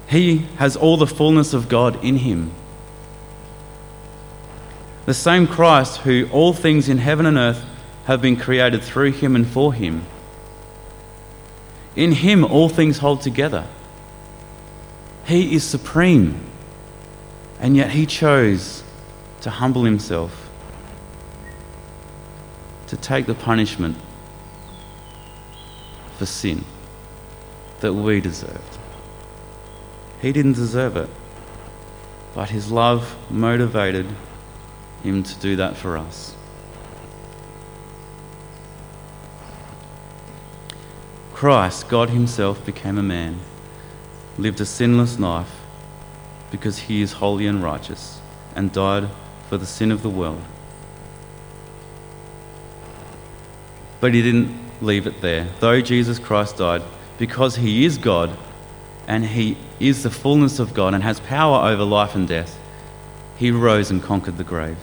He 0.09 0.47
has 0.57 0.77
all 0.77 0.97
the 0.97 1.07
fullness 1.07 1.53
of 1.53 1.69
God 1.69 2.03
in 2.03 2.17
him. 2.17 2.53
The 5.05 5.15
same 5.15 5.47
Christ 5.47 5.99
who 5.99 6.29
all 6.33 6.53
things 6.53 6.89
in 6.89 6.99
heaven 6.99 7.27
and 7.27 7.37
earth 7.37 7.65
have 8.07 8.23
been 8.23 8.37
created 8.37 8.83
through 8.83 9.13
him 9.13 9.37
and 9.37 9.47
for 9.47 9.75
him. 9.75 10.07
In 11.97 12.13
him 12.13 12.45
all 12.45 12.69
things 12.69 12.99
hold 12.99 13.21
together. 13.21 13.67
He 15.27 15.55
is 15.55 15.65
supreme. 15.65 16.41
And 17.59 17.75
yet 17.77 17.91
he 17.91 18.05
chose 18.05 18.85
to 19.41 19.51
humble 19.51 19.85
himself, 19.85 20.51
to 22.89 22.97
take 22.97 23.27
the 23.27 23.35
punishment 23.35 23.97
for 26.19 26.27
sin 26.27 26.65
that 27.81 27.95
we 27.95 28.21
deserved. 28.21 28.79
He 30.21 30.33
didn't 30.33 30.55
deserve 30.55 30.97
it, 30.97 31.09
but 32.35 32.51
his 32.51 32.71
love 32.71 33.17
motivated 33.31 34.07
him 35.03 35.23
to 35.23 35.35
do 35.37 35.57
that 35.57 35.77
for 35.77 35.97
us. 35.97 36.35
Christ, 41.33 41.89
God 41.89 42.11
Himself, 42.11 42.65
became 42.65 42.97
a 42.97 43.03
man, 43.03 43.41
lived 44.39 44.61
a 44.61 44.67
sinless 44.67 45.19
life 45.19 45.61
because 46.51 46.79
He 46.79 47.03
is 47.03 47.13
holy 47.13 47.47
and 47.47 47.63
righteous, 47.63 48.21
and 48.55 48.73
died 48.73 49.09
for 49.49 49.59
the 49.59 49.67
sin 49.67 49.91
of 49.91 50.03
the 50.03 50.11
world. 50.11 50.43
But 54.01 54.15
He 54.15 54.23
didn't 54.23 54.59
leave 54.81 55.07
it 55.07 55.21
there. 55.21 55.49
Though 55.61 55.81
Jesus 55.81 56.19
Christ 56.19 56.59
died, 56.59 56.83
because 57.19 57.57
He 57.57 57.85
is 57.85 57.99
God 57.99 58.37
and 59.09 59.25
He 59.25 59.57
is 59.81 60.03
the 60.03 60.11
fullness 60.11 60.59
of 60.59 60.75
God 60.75 60.95
and 60.95 61.03
has 61.03 61.21
power 61.21 61.69
over 61.69 61.85
life 61.85 62.15
and 62.15 62.29
death, 62.29 62.59
He 63.37 63.51
rose 63.51 63.91
and 63.91 64.03
conquered 64.03 64.39
the 64.39 64.45
grave 64.45 64.79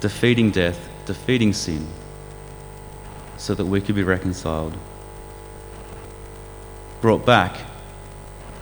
defeating 0.00 0.50
death, 0.50 0.88
defeating 1.06 1.52
sin, 1.52 1.86
so 3.38 3.54
that 3.54 3.64
we 3.64 3.80
could 3.80 3.94
be 3.94 4.02
reconciled, 4.02 4.76
brought 7.00 7.24
back 7.24 7.58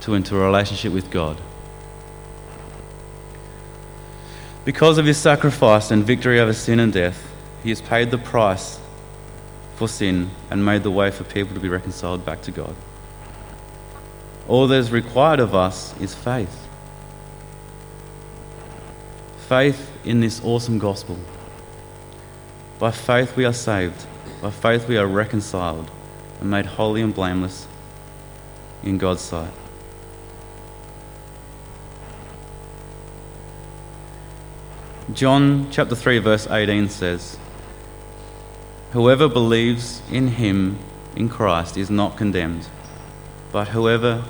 to 0.05 0.15
into 0.15 0.37
a 0.37 0.41
relationship 0.41 0.93
with 0.93 1.11
God 1.11 1.41
Because 4.65 4.97
of 4.97 5.05
his 5.05 5.19
sacrifice 5.19 5.91
and 5.91 6.05
victory 6.05 6.41
over 6.41 6.55
sin 6.55 6.81
and 6.81 6.93
death, 6.93 7.31
he 7.63 7.69
has 7.69 7.83
paid 7.83 8.11
the 8.11 8.19
price 8.19 8.81
for 9.77 9.89
sin 9.89 10.31
and 10.51 10.65
made 10.65 10.83
the 10.83 10.91
way 10.91 11.11
for 11.11 11.25
people 11.25 11.55
to 11.55 11.61
be 11.61 11.69
reconciled 11.69 12.25
back 12.25 12.41
to 12.43 12.51
God. 12.51 12.75
All 14.49 14.67
that 14.67 14.77
is 14.77 14.91
required 14.91 15.41
of 15.41 15.55
us 15.55 15.99
is 16.01 16.15
faith. 16.15 16.67
Faith 19.49 19.91
in 20.05 20.21
this 20.21 20.43
awesome 20.43 20.79
gospel. 20.79 21.19
By 22.79 22.91
faith 22.91 23.37
we 23.37 23.45
are 23.45 23.53
saved. 23.53 24.07
By 24.41 24.51
faith 24.51 24.89
we 24.89 24.97
are 24.97 25.07
reconciled 25.07 25.91
and 26.41 26.51
made 26.51 26.67
holy 26.67 27.03
and 27.03 27.15
blameless 27.15 27.67
in 28.83 28.97
God's 28.97 29.23
sight. 29.23 29.53
John 35.15 35.69
chapter 35.71 35.95
3 35.95 36.19
verse 36.19 36.49
18 36.51 36.89
says, 36.89 37.39
Whoever 38.91 39.29
believes 39.29 40.03
in 40.11 40.27
him 40.27 40.81
in 41.15 41.29
Christ 41.29 41.77
is 41.77 41.89
not 41.89 42.17
condemned, 42.17 42.67
but 43.53 43.69
whoever 43.69 44.25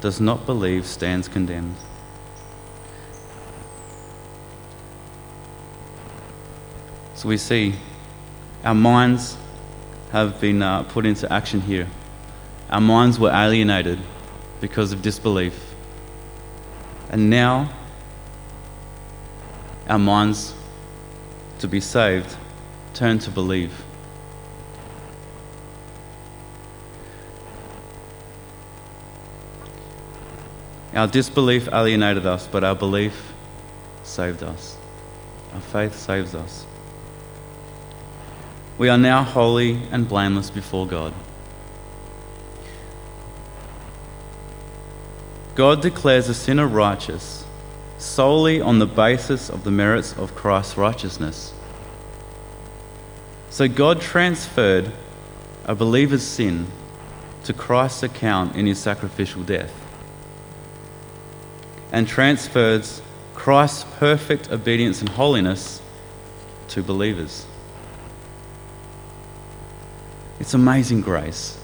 does 0.00 0.20
not 0.20 0.46
believe 0.46 0.86
stands 0.86 1.26
condemned. 1.26 1.74
So 7.14 7.28
we 7.28 7.36
see 7.36 7.74
our 8.62 8.74
minds 8.74 9.36
have 10.12 10.40
been 10.40 10.62
uh, 10.62 10.84
put 10.84 11.06
into 11.06 11.30
action 11.32 11.60
here. 11.60 11.88
Our 12.70 12.80
minds 12.80 13.18
were 13.18 13.32
alienated 13.32 13.98
because 14.60 14.92
of 14.92 15.02
disbelief. 15.02 15.74
And 17.08 17.28
now, 17.30 17.72
our 19.90 19.98
minds, 19.98 20.54
to 21.58 21.66
be 21.66 21.80
saved, 21.80 22.36
turn 22.94 23.18
to 23.18 23.28
believe. 23.28 23.72
Our 30.94 31.08
disbelief 31.08 31.68
alienated 31.72 32.24
us, 32.24 32.46
but 32.46 32.62
our 32.62 32.76
belief 32.76 33.32
saved 34.04 34.44
us. 34.44 34.76
Our 35.54 35.60
faith 35.60 35.98
saves 35.98 36.36
us. 36.36 36.64
We 38.78 38.88
are 38.88 38.98
now 38.98 39.24
holy 39.24 39.82
and 39.90 40.08
blameless 40.08 40.50
before 40.50 40.86
God. 40.86 41.12
God 45.56 45.82
declares 45.82 46.28
a 46.28 46.34
sinner 46.34 46.68
righteous 46.68 47.44
solely 48.00 48.60
on 48.60 48.78
the 48.78 48.86
basis 48.86 49.50
of 49.50 49.64
the 49.64 49.70
merits 49.70 50.16
of 50.16 50.34
Christ's 50.34 50.76
righteousness. 50.76 51.52
So 53.50 53.68
God 53.68 54.00
transferred 54.00 54.92
a 55.64 55.74
believer's 55.74 56.22
sin 56.22 56.66
to 57.44 57.52
Christ's 57.52 58.02
account 58.02 58.56
in 58.56 58.66
his 58.66 58.78
sacrificial 58.78 59.42
death 59.42 59.72
and 61.92 62.06
transfers 62.06 63.02
Christ's 63.34 63.84
perfect 63.98 64.50
obedience 64.50 65.00
and 65.00 65.08
holiness 65.08 65.80
to 66.68 66.82
believers. 66.82 67.46
It's 70.38 70.54
amazing 70.54 71.00
grace, 71.02 71.58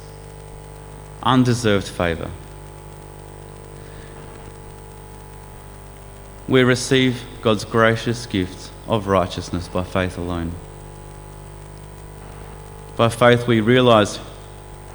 undeserved 1.23 1.87
favour. 1.87 2.31
We 6.49 6.63
receive 6.63 7.23
God's 7.43 7.65
gracious 7.65 8.25
gift 8.27 8.71
of 8.87 9.09
righteousness 9.09 9.67
by 9.67 9.83
faith 9.83 10.17
alone. 10.17 10.53
By 12.97 13.09
faith, 13.09 13.49
we 13.49 13.61
realise 13.61 14.21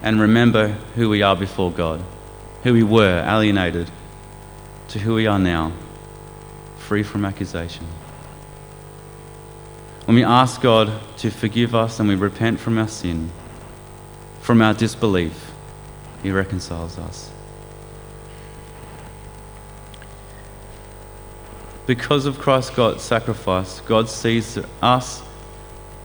and 0.02 0.20
remember 0.20 0.70
who 0.96 1.10
we 1.10 1.22
are 1.22 1.36
before 1.36 1.72
God, 1.72 2.02
who 2.64 2.74
we 2.74 2.84
were, 2.84 3.24
alienated 3.28 3.92
to 4.90 5.00
who 5.00 5.16
we 5.16 5.28
are 5.28 5.40
now, 5.40 5.74
free 6.78 7.04
from 7.04 7.26
accusation. 7.26 7.86
When 10.06 10.16
we 10.16 10.24
ask 10.24 10.62
God 10.62 11.02
to 11.18 11.30
forgive 11.30 11.76
us 11.76 12.00
and 12.00 12.10
we 12.10 12.16
repent 12.16 12.60
from 12.60 12.78
our 12.78 12.88
sin, 12.88 13.30
from 14.42 14.62
our 14.62 14.74
disbelief, 14.74 15.52
He 16.24 16.32
reconciles 16.32 16.98
us. 16.98 17.32
Because 21.92 22.26
of 22.26 22.40
Christ's 22.40 22.74
God's 22.74 23.04
sacrifice, 23.04 23.82
God 23.82 24.08
sees 24.08 24.58
us, 24.82 25.22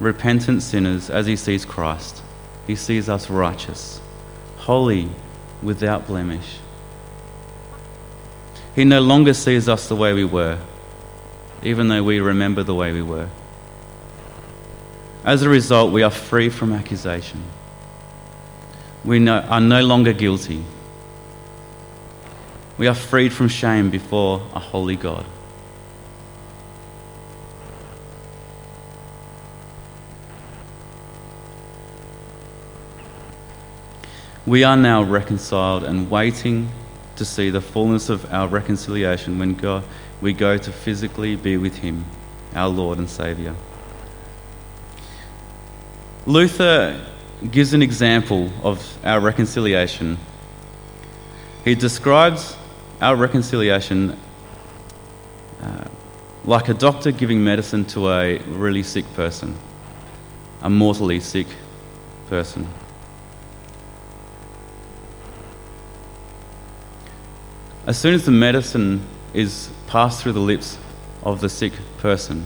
repentant 0.00 0.64
sinners, 0.64 1.10
as 1.10 1.26
He 1.26 1.36
sees 1.36 1.64
Christ. 1.64 2.24
He 2.66 2.74
sees 2.74 3.08
us 3.08 3.30
righteous, 3.30 4.00
holy, 4.56 5.08
without 5.62 6.08
blemish. 6.08 6.58
He 8.74 8.82
no 8.82 9.00
longer 9.00 9.32
sees 9.32 9.68
us 9.68 9.88
the 9.88 9.94
way 9.94 10.12
we 10.12 10.24
were, 10.24 10.58
even 11.62 11.86
though 11.86 12.02
we 12.02 12.18
remember 12.18 12.64
the 12.64 12.74
way 12.74 12.92
we 12.92 13.02
were. 13.02 13.28
As 15.24 15.42
a 15.42 15.48
result, 15.48 15.92
we 15.92 16.02
are 16.02 16.10
free 16.10 16.48
from 16.48 16.72
accusation. 16.72 17.44
We 19.04 19.20
no, 19.20 19.38
are 19.38 19.60
no 19.60 19.84
longer 19.84 20.12
guilty. 20.12 20.64
We 22.76 22.88
are 22.88 22.94
freed 22.94 23.32
from 23.32 23.46
shame 23.46 23.90
before 23.90 24.44
a 24.52 24.58
holy 24.58 24.96
God. 24.96 25.24
We 34.46 34.62
are 34.62 34.76
now 34.76 35.02
reconciled 35.02 35.82
and 35.82 36.08
waiting 36.08 36.68
to 37.16 37.24
see 37.24 37.50
the 37.50 37.60
fullness 37.60 38.08
of 38.08 38.32
our 38.32 38.46
reconciliation 38.46 39.40
when 39.40 39.54
God, 39.54 39.82
we 40.20 40.32
go 40.32 40.56
to 40.56 40.70
physically 40.70 41.34
be 41.34 41.56
with 41.56 41.74
Him, 41.78 42.04
our 42.54 42.68
Lord 42.68 42.98
and 42.98 43.10
Saviour. 43.10 43.56
Luther 46.26 47.04
gives 47.50 47.74
an 47.74 47.82
example 47.82 48.52
of 48.62 48.98
our 49.04 49.18
reconciliation. 49.18 50.16
He 51.64 51.74
describes 51.74 52.56
our 53.00 53.16
reconciliation 53.16 54.16
uh, 55.60 55.88
like 56.44 56.68
a 56.68 56.74
doctor 56.74 57.10
giving 57.10 57.42
medicine 57.42 57.84
to 57.86 58.10
a 58.10 58.38
really 58.38 58.84
sick 58.84 59.12
person, 59.14 59.56
a 60.62 60.70
mortally 60.70 61.18
sick 61.18 61.48
person. 62.28 62.68
As 67.86 67.96
soon 67.96 68.14
as 68.14 68.24
the 68.24 68.32
medicine 68.32 69.06
is 69.32 69.70
passed 69.86 70.20
through 70.20 70.32
the 70.32 70.40
lips 70.40 70.76
of 71.22 71.40
the 71.40 71.48
sick 71.48 71.72
person, 71.98 72.44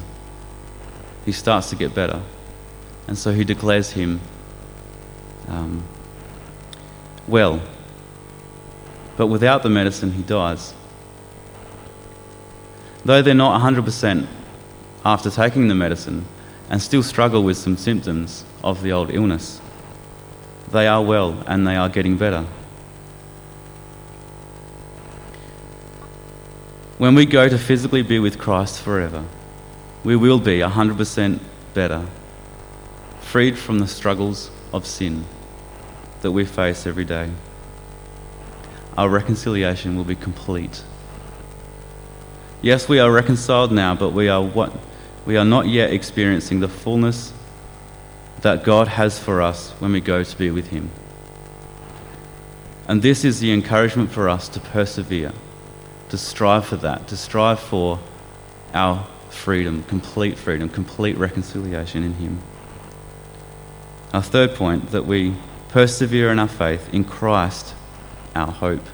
he 1.24 1.32
starts 1.32 1.70
to 1.70 1.76
get 1.76 1.94
better. 1.94 2.20
And 3.08 3.16
so 3.16 3.32
he 3.32 3.42
declares 3.42 3.90
him 3.92 4.20
um, 5.48 5.82
well. 7.26 7.62
But 9.16 9.28
without 9.28 9.62
the 9.62 9.70
medicine, 9.70 10.12
he 10.12 10.22
dies. 10.22 10.74
Though 13.06 13.22
they're 13.22 13.32
not 13.32 13.58
100% 13.62 14.26
after 15.06 15.30
taking 15.30 15.68
the 15.68 15.74
medicine 15.74 16.26
and 16.68 16.82
still 16.82 17.02
struggle 17.02 17.42
with 17.42 17.56
some 17.56 17.78
symptoms 17.78 18.44
of 18.62 18.82
the 18.82 18.92
old 18.92 19.10
illness, 19.10 19.58
they 20.70 20.86
are 20.86 21.02
well 21.02 21.42
and 21.46 21.66
they 21.66 21.76
are 21.76 21.88
getting 21.88 22.18
better. 22.18 22.46
When 27.00 27.14
we 27.14 27.24
go 27.24 27.48
to 27.48 27.56
physically 27.56 28.02
be 28.02 28.18
with 28.18 28.38
Christ 28.38 28.82
forever, 28.82 29.24
we 30.04 30.16
will 30.16 30.38
be 30.38 30.58
100% 30.58 31.40
better, 31.72 32.06
freed 33.22 33.58
from 33.58 33.78
the 33.78 33.88
struggles 33.88 34.50
of 34.70 34.84
sin 34.84 35.24
that 36.20 36.32
we 36.32 36.44
face 36.44 36.86
every 36.86 37.06
day. 37.06 37.30
Our 38.98 39.08
reconciliation 39.08 39.96
will 39.96 40.04
be 40.04 40.14
complete. 40.14 40.84
Yes, 42.60 42.86
we 42.86 42.98
are 42.98 43.10
reconciled 43.10 43.72
now, 43.72 43.94
but 43.94 44.10
we 44.10 44.28
are 44.28 44.42
what 44.42 44.70
we 45.24 45.38
are 45.38 45.44
not 45.46 45.68
yet 45.68 45.94
experiencing 45.94 46.60
the 46.60 46.68
fullness 46.68 47.32
that 48.42 48.62
God 48.62 48.88
has 48.88 49.18
for 49.18 49.40
us 49.40 49.70
when 49.78 49.92
we 49.92 50.02
go 50.02 50.22
to 50.22 50.36
be 50.36 50.50
with 50.50 50.66
him. 50.66 50.90
And 52.86 53.00
this 53.00 53.24
is 53.24 53.40
the 53.40 53.54
encouragement 53.54 54.10
for 54.10 54.28
us 54.28 54.50
to 54.50 54.60
persevere 54.60 55.32
to 56.10 56.18
strive 56.18 56.66
for 56.66 56.76
that, 56.76 57.08
to 57.08 57.16
strive 57.16 57.60
for 57.60 57.98
our 58.74 59.06
freedom, 59.30 59.82
complete 59.84 60.36
freedom, 60.36 60.68
complete 60.68 61.16
reconciliation 61.16 62.02
in 62.02 62.14
Him. 62.14 62.40
Our 64.12 64.22
third 64.22 64.54
point 64.54 64.90
that 64.90 65.06
we 65.06 65.34
persevere 65.68 66.30
in 66.30 66.38
our 66.38 66.48
faith 66.48 66.92
in 66.92 67.04
Christ, 67.04 67.74
our 68.34 68.50
hope. 68.50 68.84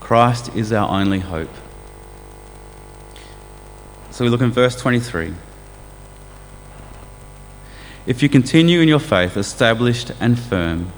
Christ 0.00 0.54
is 0.54 0.72
our 0.72 0.88
only 0.88 1.18
hope. 1.18 1.50
So 4.10 4.24
we 4.24 4.30
look 4.30 4.42
in 4.42 4.52
verse 4.52 4.76
23. 4.76 5.34
If 8.06 8.22
you 8.22 8.28
continue 8.28 8.80
in 8.80 8.86
your 8.86 9.00
faith, 9.00 9.36
established 9.36 10.12
and 10.20 10.38
firm, 10.38 10.92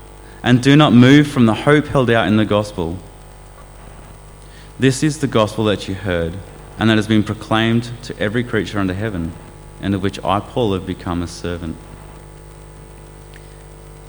and 0.46 0.62
do 0.62 0.76
not 0.76 0.92
move 0.92 1.26
from 1.26 1.46
the 1.46 1.54
hope 1.54 1.86
held 1.86 2.08
out 2.08 2.28
in 2.28 2.36
the 2.36 2.44
gospel, 2.44 2.96
this 4.78 5.02
is 5.02 5.18
the 5.18 5.26
gospel 5.26 5.64
that 5.64 5.88
you 5.88 5.94
heard, 5.96 6.32
and 6.78 6.88
that 6.88 6.94
has 6.94 7.08
been 7.08 7.24
proclaimed 7.24 7.90
to 8.04 8.16
every 8.20 8.44
creature 8.44 8.78
under 8.78 8.94
heaven, 8.94 9.32
and 9.80 9.92
of 9.92 10.04
which 10.04 10.22
I, 10.22 10.38
Paul, 10.38 10.74
have 10.74 10.86
become 10.86 11.20
a 11.20 11.26
servant. 11.26 11.76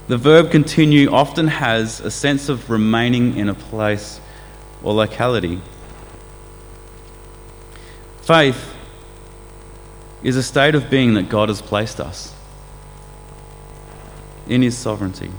The 0.06 0.16
verb 0.16 0.52
continue 0.52 1.10
often 1.10 1.48
has 1.48 1.98
a 1.98 2.10
sense 2.10 2.48
of 2.48 2.70
remaining 2.70 3.36
in 3.36 3.48
a 3.48 3.54
place 3.54 4.20
or 4.84 4.94
locality. 4.94 5.60
Faith 8.22 8.76
is 10.22 10.36
a 10.36 10.42
state 10.44 10.76
of 10.76 10.88
being 10.88 11.14
that 11.14 11.28
God 11.28 11.48
has 11.48 11.60
placed 11.60 11.98
us 11.98 12.32
in 14.46 14.62
His 14.62 14.78
sovereignty. 14.78 15.32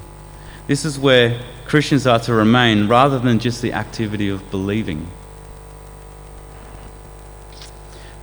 This 0.70 0.86
is 0.86 1.00
where 1.00 1.42
Christians 1.66 2.06
are 2.06 2.20
to 2.20 2.34
remain 2.36 2.88
rather 2.88 3.18
than 3.18 3.40
just 3.40 3.64
the 3.64 3.74
activity 3.74 4.30
of 4.30 4.52
believing. 4.52 5.10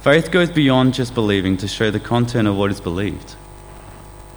Faith 0.01 0.31
goes 0.31 0.49
beyond 0.49 0.95
just 0.95 1.13
believing 1.13 1.57
to 1.57 1.67
show 1.67 1.91
the 1.91 1.99
content 1.99 2.47
of 2.47 2.57
what 2.57 2.71
is 2.71 2.81
believed. 2.81 3.35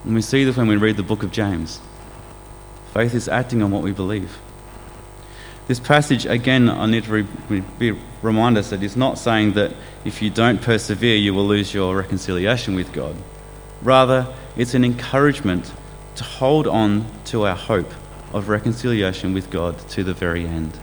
And 0.04 0.16
we 0.16 0.24
see 0.24 0.44
this 0.44 0.58
when 0.58 0.68
we 0.68 0.76
read 0.76 0.98
the 0.98 1.04
book 1.04 1.22
of 1.22 1.32
James. 1.32 1.82
Faith 2.96 3.14
is 3.14 3.28
acting 3.28 3.62
on 3.62 3.70
what 3.70 3.84
we 3.84 3.92
believe. 3.92 4.40
This 5.68 5.80
passage, 5.80 6.26
again, 6.26 6.68
I 6.68 6.88
need 6.88 7.04
to 7.04 7.28
re- 7.48 8.00
remind 8.24 8.58
us 8.58 8.72
that 8.72 8.82
it's 8.82 8.96
not 8.96 9.20
saying 9.20 9.54
that 9.54 9.76
if 10.04 10.20
you 10.20 10.32
don't 10.32 10.60
persevere, 10.60 11.16
you 11.16 11.36
will 11.36 11.46
lose 11.46 11.76
your 11.76 11.96
reconciliation 11.96 12.74
with 12.74 12.92
God. 12.92 13.16
Rather, 13.84 14.34
it's 14.58 14.74
an 14.74 14.84
encouragement 14.84 15.72
to 16.16 16.24
hold 16.24 16.68
on 16.68 17.06
to 17.26 17.46
our 17.46 17.56
hope 17.56 17.92
of 18.34 18.50
reconciliation 18.50 19.34
with 19.34 19.50
God 19.50 19.78
to 19.90 20.04
the 20.04 20.14
very 20.14 20.46
end. 20.46 20.78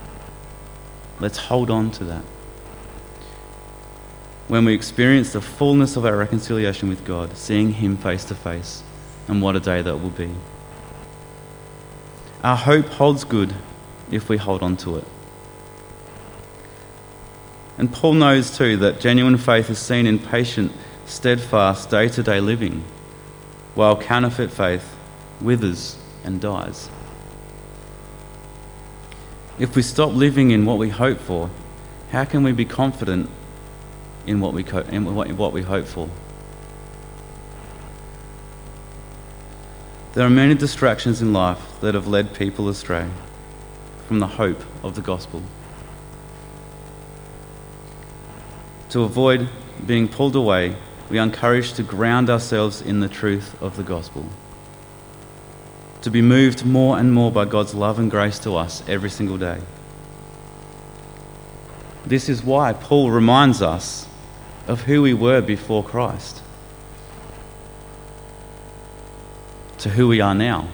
Let's 1.20 1.38
hold 1.38 1.70
on 1.70 1.90
to 1.92 2.04
that. 2.04 2.24
When 4.48 4.64
we 4.64 4.74
experience 4.74 5.32
the 5.32 5.40
fullness 5.40 5.96
of 5.96 6.04
our 6.04 6.16
reconciliation 6.16 6.88
with 6.88 7.04
God, 7.04 7.36
seeing 7.36 7.72
Him 7.72 7.96
face 7.96 8.24
to 8.26 8.34
face, 8.34 8.82
and 9.28 9.42
what 9.42 9.56
a 9.56 9.60
day 9.60 9.82
that 9.82 9.96
will 9.96 10.10
be. 10.10 10.30
Our 12.44 12.56
hope 12.56 12.86
holds 12.86 13.24
good 13.24 13.54
if 14.10 14.28
we 14.28 14.36
hold 14.36 14.62
on 14.62 14.76
to 14.78 14.96
it. 14.96 15.04
And 17.78 17.92
Paul 17.92 18.14
knows 18.14 18.56
too 18.56 18.76
that 18.78 19.00
genuine 19.00 19.36
faith 19.36 19.68
is 19.68 19.78
seen 19.78 20.06
in 20.06 20.18
patient, 20.18 20.72
steadfast, 21.06 21.90
day 21.90 22.08
to 22.08 22.22
day 22.22 22.40
living, 22.40 22.84
while 23.74 23.96
counterfeit 23.96 24.50
faith 24.50 24.95
withers 25.40 25.96
and 26.24 26.40
dies. 26.40 26.88
If 29.58 29.74
we 29.74 29.82
stop 29.82 30.12
living 30.12 30.50
in 30.50 30.66
what 30.66 30.78
we 30.78 30.90
hope 30.90 31.18
for, 31.18 31.50
how 32.10 32.24
can 32.24 32.42
we 32.42 32.52
be 32.52 32.64
confident 32.64 33.30
in 34.26 34.40
what 34.40 34.52
we, 34.52 34.62
co- 34.62 34.80
in 34.80 35.04
what 35.14 35.52
we 35.52 35.62
hope 35.62 35.86
for? 35.86 36.08
There 40.12 40.26
are 40.26 40.30
many 40.30 40.54
distractions 40.54 41.20
in 41.20 41.32
life 41.32 41.80
that 41.80 41.94
have 41.94 42.06
led 42.06 42.34
people 42.34 42.68
astray 42.68 43.08
from 44.06 44.18
the 44.18 44.26
hope 44.26 44.62
of 44.82 44.94
the 44.94 45.02
gospel. 45.02 45.42
To 48.90 49.02
avoid 49.02 49.48
being 49.86 50.08
pulled 50.08 50.36
away, 50.36 50.76
we 51.10 51.18
are 51.18 51.22
encouraged 51.22 51.76
to 51.76 51.82
ground 51.82 52.30
ourselves 52.30 52.80
in 52.80 53.00
the 53.00 53.08
truth 53.08 53.60
of 53.62 53.76
the 53.76 53.82
gospel 53.82 54.26
to 56.06 56.10
be 56.12 56.22
moved 56.22 56.64
more 56.64 57.00
and 57.00 57.12
more 57.12 57.32
by 57.32 57.44
God's 57.44 57.74
love 57.74 57.98
and 57.98 58.08
grace 58.08 58.38
to 58.38 58.54
us 58.54 58.80
every 58.86 59.10
single 59.10 59.36
day. 59.36 59.58
This 62.04 62.28
is 62.28 62.44
why 62.44 62.74
Paul 62.74 63.10
reminds 63.10 63.60
us 63.60 64.06
of 64.68 64.82
who 64.82 65.02
we 65.02 65.14
were 65.14 65.40
before 65.40 65.82
Christ 65.82 66.44
to 69.78 69.88
who 69.88 70.06
we 70.06 70.20
are 70.20 70.32
now. 70.32 70.68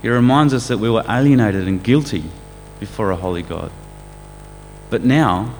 He 0.00 0.08
reminds 0.08 0.54
us 0.54 0.68
that 0.68 0.78
we 0.78 0.88
were 0.88 1.04
alienated 1.08 1.66
and 1.66 1.82
guilty 1.82 2.22
before 2.78 3.10
a 3.10 3.16
holy 3.16 3.42
God. 3.42 3.72
But 4.90 5.02
now 5.02 5.56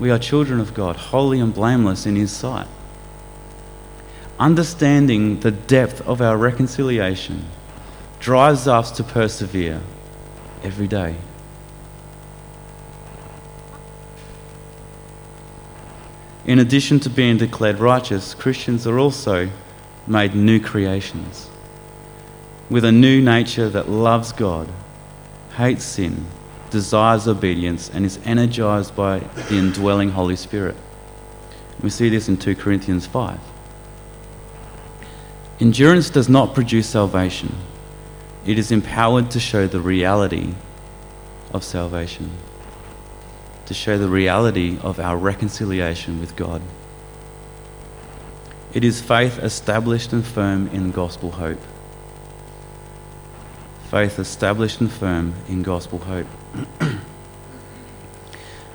we 0.00 0.10
are 0.10 0.18
children 0.18 0.58
of 0.58 0.74
God, 0.74 0.96
holy 0.96 1.38
and 1.38 1.54
blameless 1.54 2.04
in 2.04 2.16
His 2.16 2.32
sight. 2.32 2.66
Understanding 4.40 5.38
the 5.38 5.52
depth 5.52 6.00
of 6.00 6.20
our 6.20 6.36
reconciliation 6.36 7.44
drives 8.26 8.66
us 8.66 8.90
to 8.90 9.04
persevere 9.04 9.80
every 10.64 10.88
day. 10.88 11.14
In 16.44 16.58
addition 16.58 16.98
to 16.98 17.08
being 17.08 17.36
declared 17.36 17.78
righteous, 17.78 18.34
Christians 18.34 18.84
are 18.84 18.98
also 18.98 19.48
made 20.08 20.34
new 20.34 20.58
creations 20.58 21.48
with 22.68 22.84
a 22.84 22.90
new 22.90 23.22
nature 23.22 23.68
that 23.68 23.88
loves 23.88 24.32
God, 24.32 24.68
hates 25.54 25.84
sin, 25.84 26.26
desires 26.70 27.28
obedience, 27.28 27.88
and 27.90 28.04
is 28.04 28.18
energized 28.24 28.96
by 28.96 29.20
the 29.20 29.56
indwelling 29.56 30.10
Holy 30.10 30.34
Spirit. 30.34 30.74
We 31.80 31.90
see 31.90 32.08
this 32.08 32.28
in 32.28 32.38
2 32.38 32.56
Corinthians 32.56 33.06
5. 33.06 33.38
Endurance 35.60 36.10
does 36.10 36.28
not 36.28 36.54
produce 36.54 36.88
salvation 36.88 37.54
it 38.46 38.58
is 38.58 38.70
empowered 38.70 39.30
to 39.32 39.40
show 39.40 39.66
the 39.66 39.80
reality 39.80 40.54
of 41.52 41.64
salvation, 41.64 42.30
to 43.66 43.74
show 43.74 43.98
the 43.98 44.08
reality 44.08 44.78
of 44.82 45.00
our 45.00 45.16
reconciliation 45.16 46.20
with 46.20 46.36
God. 46.36 46.62
It 48.72 48.84
is 48.84 49.00
faith 49.00 49.38
established 49.38 50.12
and 50.12 50.24
firm 50.24 50.68
in 50.68 50.92
gospel 50.92 51.32
hope. 51.32 51.60
Faith 53.90 54.18
established 54.18 54.80
and 54.80 54.92
firm 54.92 55.34
in 55.48 55.62
gospel 55.62 55.98
hope. 55.98 56.26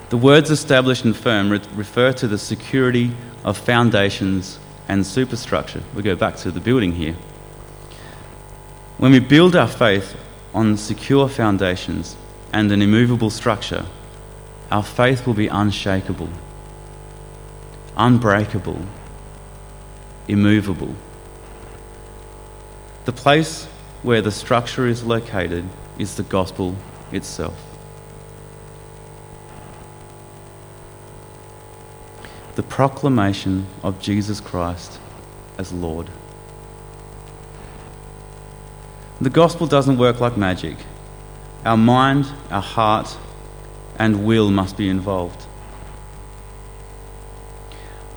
the 0.09 0.17
words 0.17 0.49
established 0.49 1.05
and 1.05 1.15
firm 1.15 1.49
re- 1.49 1.61
refer 1.75 2.11
to 2.13 2.27
the 2.27 2.37
security 2.37 3.11
of 3.45 3.57
foundations 3.57 4.59
and 4.89 5.05
superstructure. 5.05 5.83
We 5.95 6.01
go 6.01 6.15
back 6.15 6.35
to 6.37 6.51
the 6.51 6.59
building 6.59 6.91
here. 6.93 7.15
When 9.01 9.13
we 9.13 9.19
build 9.19 9.55
our 9.55 9.67
faith 9.67 10.15
on 10.53 10.77
secure 10.77 11.27
foundations 11.27 12.15
and 12.53 12.71
an 12.71 12.83
immovable 12.83 13.31
structure, 13.31 13.87
our 14.71 14.83
faith 14.83 15.25
will 15.25 15.33
be 15.33 15.47
unshakable, 15.47 16.29
unbreakable, 17.97 18.79
immovable. 20.27 20.93
The 23.05 23.11
place 23.11 23.65
where 24.03 24.21
the 24.21 24.31
structure 24.31 24.85
is 24.85 25.03
located 25.03 25.65
is 25.97 26.13
the 26.13 26.21
gospel 26.21 26.75
itself. 27.11 27.59
The 32.53 32.61
proclamation 32.61 33.65
of 33.81 33.99
Jesus 33.99 34.39
Christ 34.39 34.99
as 35.57 35.73
Lord. 35.73 36.07
The 39.21 39.29
gospel 39.29 39.67
doesn't 39.67 39.99
work 39.99 40.19
like 40.19 40.35
magic. 40.35 40.77
Our 41.63 41.77
mind, 41.77 42.25
our 42.49 42.61
heart, 42.61 43.15
and 43.99 44.25
will 44.25 44.49
must 44.49 44.77
be 44.77 44.89
involved. 44.89 45.45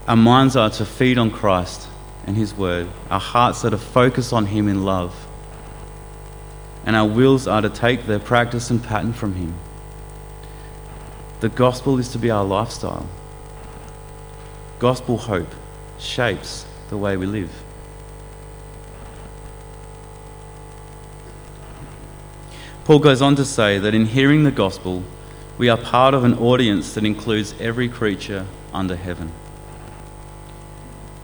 Our 0.08 0.16
minds 0.16 0.56
are 0.56 0.70
to 0.70 0.86
feed 0.86 1.18
on 1.18 1.30
Christ 1.30 1.88
and 2.26 2.34
His 2.38 2.54
Word. 2.54 2.88
Our 3.10 3.20
hearts 3.20 3.66
are 3.66 3.70
to 3.70 3.76
focus 3.76 4.32
on 4.32 4.46
Him 4.46 4.66
in 4.66 4.86
love. 4.86 5.14
And 6.86 6.96
our 6.96 7.06
wills 7.06 7.46
are 7.46 7.60
to 7.60 7.68
take 7.68 8.06
their 8.06 8.18
practice 8.18 8.70
and 8.70 8.82
pattern 8.82 9.12
from 9.12 9.34
Him. 9.34 9.54
The 11.40 11.50
gospel 11.50 11.98
is 11.98 12.08
to 12.12 12.18
be 12.18 12.30
our 12.30 12.44
lifestyle. 12.46 13.06
Gospel 14.78 15.18
hope 15.18 15.54
shapes 15.98 16.64
the 16.88 16.96
way 16.96 17.18
we 17.18 17.26
live. 17.26 17.63
Paul 22.84 22.98
goes 22.98 23.22
on 23.22 23.34
to 23.36 23.44
say 23.46 23.78
that 23.78 23.94
in 23.94 24.04
hearing 24.04 24.44
the 24.44 24.50
gospel, 24.50 25.02
we 25.56 25.70
are 25.70 25.78
part 25.78 26.12
of 26.12 26.22
an 26.22 26.38
audience 26.38 26.94
that 26.94 27.04
includes 27.04 27.54
every 27.58 27.88
creature 27.88 28.46
under 28.74 28.94
heaven. 28.94 29.32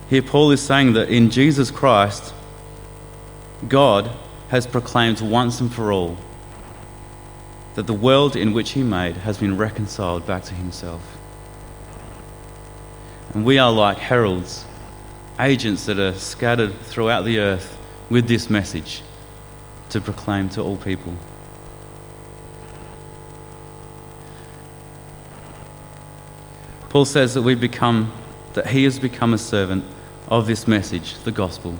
Here, 0.09 0.23
Paul 0.23 0.51
is 0.51 0.61
saying 0.61 0.93
that 0.93 1.09
in 1.09 1.29
Jesus 1.29 1.69
Christ, 1.69 2.33
God 3.67 4.09
has 4.49 4.65
proclaimed 4.65 5.21
once 5.21 5.61
and 5.61 5.71
for 5.71 5.91
all 5.91 6.17
that 7.75 7.87
the 7.87 7.93
world 7.93 8.35
in 8.35 8.53
which 8.53 8.71
he 8.71 8.83
made 8.83 9.15
has 9.17 9.37
been 9.37 9.55
reconciled 9.55 10.25
back 10.25 10.43
to 10.45 10.53
himself. 10.53 11.17
And 13.33 13.45
we 13.45 13.59
are 13.59 13.71
like 13.71 13.97
heralds, 13.97 14.65
agents 15.39 15.85
that 15.85 15.99
are 15.99 16.15
scattered 16.15 16.77
throughout 16.81 17.23
the 17.23 17.39
earth 17.39 17.77
with 18.09 18.27
this 18.27 18.49
message 18.49 19.03
to 19.89 20.01
proclaim 20.01 20.49
to 20.49 20.61
all 20.61 20.75
people. 20.75 21.13
Paul 26.91 27.05
says 27.05 27.35
that 27.35 27.43
we've 27.43 27.57
become 27.57 28.11
that 28.51 28.67
he 28.67 28.83
has 28.83 28.99
become 28.99 29.33
a 29.33 29.37
servant 29.37 29.85
of 30.27 30.45
this 30.45 30.67
message, 30.67 31.13
the 31.19 31.31
gospel, 31.31 31.77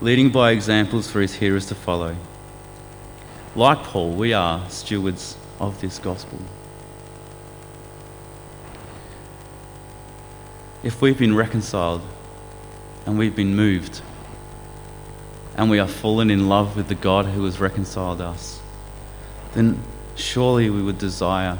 leading 0.00 0.30
by 0.30 0.52
examples 0.52 1.10
for 1.10 1.20
his 1.20 1.34
hearers 1.34 1.66
to 1.66 1.74
follow. 1.74 2.14
Like 3.56 3.82
Paul, 3.82 4.12
we 4.12 4.32
are 4.32 4.70
stewards 4.70 5.36
of 5.58 5.80
this 5.80 5.98
gospel. 5.98 6.38
If 10.84 11.02
we've 11.02 11.18
been 11.18 11.34
reconciled 11.34 12.02
and 13.06 13.18
we've 13.18 13.34
been 13.34 13.56
moved 13.56 14.00
and 15.56 15.68
we 15.68 15.80
are 15.80 15.88
fallen 15.88 16.30
in 16.30 16.48
love 16.48 16.76
with 16.76 16.86
the 16.86 16.94
God 16.94 17.26
who 17.26 17.44
has 17.46 17.58
reconciled 17.58 18.20
us, 18.20 18.60
then 19.54 19.82
surely 20.14 20.70
we 20.70 20.82
would 20.82 20.98
desire 20.98 21.58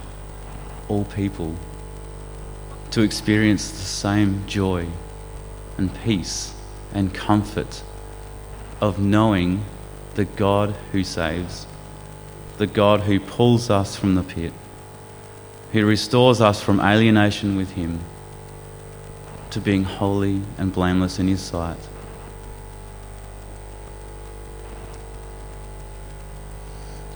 all 0.86 1.04
people 1.04 1.56
to 2.94 3.02
experience 3.02 3.72
the 3.72 3.78
same 3.78 4.46
joy 4.46 4.87
and 5.76 5.92
peace 6.02 6.54
and 6.92 7.12
comfort 7.12 7.83
of 8.80 9.00
knowing 9.00 9.64
the 10.14 10.24
God 10.24 10.70
who 10.92 11.02
saves, 11.02 11.66
the 12.59 12.68
God 12.68 13.00
who 13.00 13.18
pulls 13.18 13.68
us 13.68 13.96
from 13.96 14.14
the 14.14 14.22
pit, 14.22 14.52
who 15.72 15.85
restores 15.85 16.40
us 16.40 16.62
from 16.62 16.78
alienation 16.78 17.57
with 17.57 17.72
Him 17.72 17.98
to 19.50 19.61
being 19.61 19.83
holy 19.83 20.42
and 20.57 20.72
blameless 20.72 21.18
in 21.18 21.26
His 21.26 21.40
sight. 21.40 21.88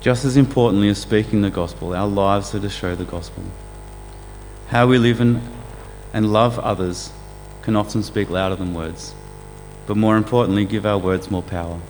Just 0.00 0.24
as 0.24 0.36
importantly 0.36 0.88
as 0.88 0.98
speaking 0.98 1.42
the 1.42 1.50
gospel, 1.50 1.94
our 1.94 2.08
lives 2.08 2.52
are 2.52 2.60
to 2.60 2.68
show 2.68 2.96
the 2.96 3.04
gospel. 3.04 3.44
How 4.70 4.88
we 4.88 4.98
live 4.98 5.20
in 5.20 5.40
and 6.12 6.32
love 6.32 6.58
others 6.58 7.12
can 7.62 7.76
often 7.76 8.02
speak 8.02 8.30
louder 8.30 8.56
than 8.56 8.74
words, 8.74 9.14
but 9.86 9.96
more 9.96 10.16
importantly, 10.16 10.64
give 10.64 10.86
our 10.86 10.98
words 10.98 11.30
more 11.30 11.42
power. 11.42 11.80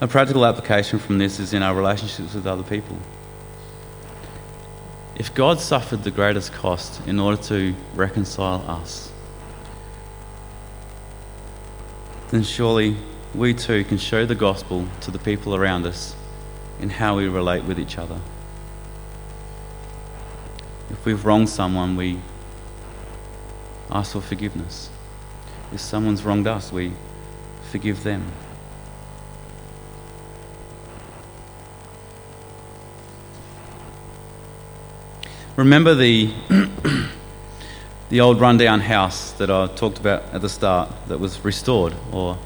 A 0.00 0.06
practical 0.06 0.44
application 0.44 0.98
from 0.98 1.16
this 1.16 1.40
is 1.40 1.54
in 1.54 1.62
our 1.62 1.74
relationships 1.74 2.34
with 2.34 2.46
other 2.46 2.62
people. 2.62 2.98
If 5.14 5.34
God 5.34 5.58
suffered 5.58 6.04
the 6.04 6.10
greatest 6.10 6.52
cost 6.52 7.00
in 7.06 7.18
order 7.18 7.42
to 7.44 7.74
reconcile 7.94 8.62
us, 8.68 9.10
then 12.28 12.42
surely 12.42 12.96
we 13.34 13.54
too 13.54 13.84
can 13.84 13.96
show 13.96 14.26
the 14.26 14.34
gospel 14.34 14.86
to 15.00 15.10
the 15.10 15.18
people 15.18 15.54
around 15.54 15.86
us 15.86 16.14
in 16.80 16.90
how 16.90 17.16
we 17.16 17.28
relate 17.28 17.64
with 17.64 17.78
each 17.78 17.96
other. 17.96 18.20
If 20.90 21.04
we've 21.04 21.24
wronged 21.24 21.48
someone, 21.48 21.96
we 21.96 22.20
ask 23.90 24.12
for 24.12 24.20
forgiveness. 24.20 24.88
If 25.72 25.80
someone's 25.80 26.24
wronged 26.24 26.46
us, 26.46 26.72
we 26.72 26.92
forgive 27.70 28.04
them. 28.04 28.30
Remember 35.56 35.94
the, 35.94 36.32
the 38.10 38.20
old 38.20 38.40
rundown 38.40 38.80
house 38.80 39.32
that 39.32 39.50
I 39.50 39.66
talked 39.68 39.98
about 39.98 40.22
at 40.34 40.42
the 40.42 40.50
start 40.50 40.90
that 41.08 41.18
was 41.18 41.44
restored 41.44 41.94
or 42.12 42.38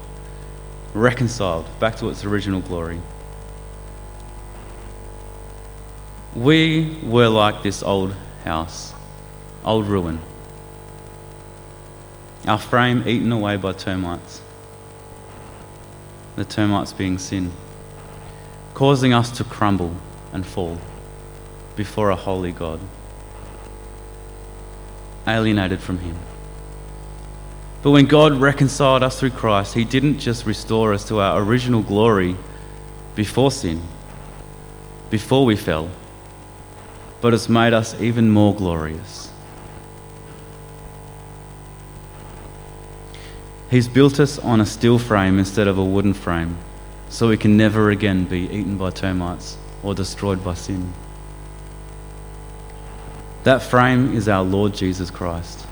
reconciled 0.93 1.67
back 1.79 1.97
to 1.97 2.09
its 2.09 2.23
original 2.23 2.61
glory? 2.61 3.01
We 6.33 6.97
were 7.03 7.27
like 7.27 7.61
this 7.61 7.83
old 7.83 8.15
house, 8.43 8.93
old 9.63 9.87
ruin. 9.87 10.19
Our 12.47 12.57
frame 12.57 13.07
eaten 13.07 13.31
away 13.31 13.57
by 13.57 13.73
termites. 13.73 14.41
The 16.35 16.45
termites 16.45 16.93
being 16.93 17.17
sin, 17.17 17.51
causing 18.73 19.13
us 19.13 19.29
to 19.37 19.43
crumble 19.43 19.95
and 20.33 20.45
fall 20.45 20.79
before 21.75 22.09
a 22.09 22.15
holy 22.15 22.51
God, 22.51 22.79
alienated 25.27 25.81
from 25.81 25.99
Him. 25.99 26.17
But 27.83 27.91
when 27.91 28.05
God 28.05 28.33
reconciled 28.33 29.03
us 29.03 29.19
through 29.19 29.31
Christ, 29.31 29.73
He 29.73 29.83
didn't 29.83 30.19
just 30.19 30.45
restore 30.45 30.93
us 30.93 31.07
to 31.09 31.19
our 31.19 31.41
original 31.41 31.81
glory 31.81 32.35
before 33.15 33.51
sin, 33.51 33.81
before 35.09 35.45
we 35.45 35.55
fell 35.55 35.89
but 37.21 37.33
has 37.33 37.47
made 37.47 37.71
us 37.71 37.99
even 38.01 38.29
more 38.29 38.53
glorious. 38.53 39.29
He's 43.69 43.87
built 43.87 44.19
us 44.19 44.37
on 44.39 44.59
a 44.59 44.65
steel 44.65 44.99
frame 44.99 45.39
instead 45.39 45.67
of 45.67 45.77
a 45.77 45.85
wooden 45.85 46.13
frame, 46.13 46.57
so 47.09 47.29
we 47.29 47.37
can 47.37 47.55
never 47.55 47.89
again 47.89 48.25
be 48.25 48.49
eaten 48.49 48.77
by 48.77 48.89
termites 48.89 49.57
or 49.83 49.93
destroyed 49.93 50.43
by 50.43 50.55
sin. 50.55 50.91
That 53.43 53.61
frame 53.61 54.13
is 54.13 54.27
our 54.27 54.43
Lord 54.43 54.73
Jesus 54.73 55.09
Christ. 55.09 55.65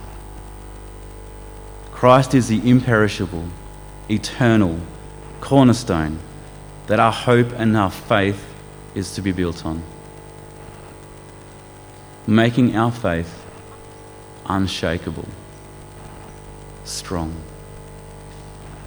Christ 1.92 2.34
is 2.34 2.48
the 2.48 2.68
imperishable, 2.68 3.46
eternal 4.10 4.80
cornerstone 5.42 6.20
that 6.88 7.00
our 7.00 7.12
hope 7.12 7.52
and 7.52 7.76
our 7.76 7.92
faith 7.92 8.46
is 8.96 9.14
to 9.16 9.22
be 9.22 9.32
built 9.32 9.66
on 9.66 9.84
making 12.30 12.76
our 12.76 12.92
faith 12.92 13.46
unshakable, 14.46 15.28
strong, 16.84 17.36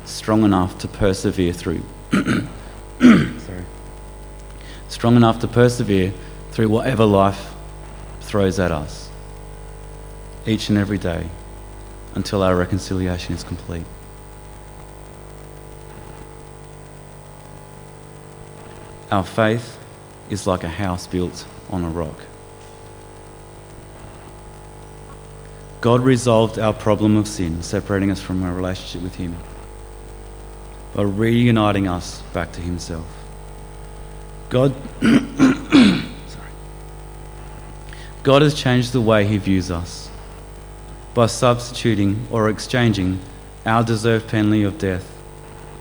strong 0.05 0.45
enough 0.45 0.79
to 0.79 0.89
persevere 0.89 1.53
through. 1.53 1.83
Sorry. 3.01 3.65
Strong 4.89 5.17
enough 5.17 5.41
to 5.41 5.49
persevere 5.49 6.13
through 6.53 6.69
whatever 6.69 7.05
life 7.05 7.53
throws 8.21 8.59
at 8.61 8.71
us 8.71 9.11
each 10.47 10.69
and 10.69 10.79
every 10.79 10.99
day 10.99 11.29
until 12.15 12.43
our 12.43 12.55
reconciliation 12.55 13.35
is 13.35 13.43
complete. 13.43 13.87
Our 19.11 19.25
faith 19.25 19.79
is 20.31 20.47
like 20.47 20.65
a 20.65 20.69
house 20.69 21.07
built 21.07 21.45
on 21.71 21.85
a 21.85 21.91
rock. 21.91 22.17
God 25.83 26.03
resolved 26.03 26.61
our 26.61 26.73
problem 26.73 27.17
of 27.17 27.27
sin, 27.27 27.61
separating 27.61 28.13
us 28.13 28.21
from 28.21 28.45
our 28.45 28.55
relationship 28.55 29.03
with 29.03 29.17
Him, 29.17 29.37
by 30.95 31.03
reuniting 31.03 31.89
us 31.89 32.23
back 32.33 32.53
to 32.53 32.61
Himself. 32.61 33.05
God, 34.49 34.77
sorry. 35.03 36.53
God 38.23 38.43
has 38.43 38.55
changed 38.55 38.93
the 38.93 39.01
way 39.01 39.27
He 39.27 39.39
views 39.39 39.73
us 39.73 40.09
by 41.15 41.27
substituting 41.27 42.29
or 42.31 42.49
exchanging 42.49 43.19
our 43.67 43.83
deserved 43.83 44.29
penalty 44.29 44.63
of 44.63 44.79
death 44.79 45.21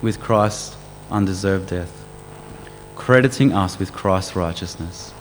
with 0.02 0.20
Christ's 0.20 0.76
undeserved 1.12 1.70
death, 1.70 2.04
crediting 2.96 3.54
us 3.54 3.78
with 3.78 3.94
Christ's 3.94 4.36
righteousness, 4.36 5.14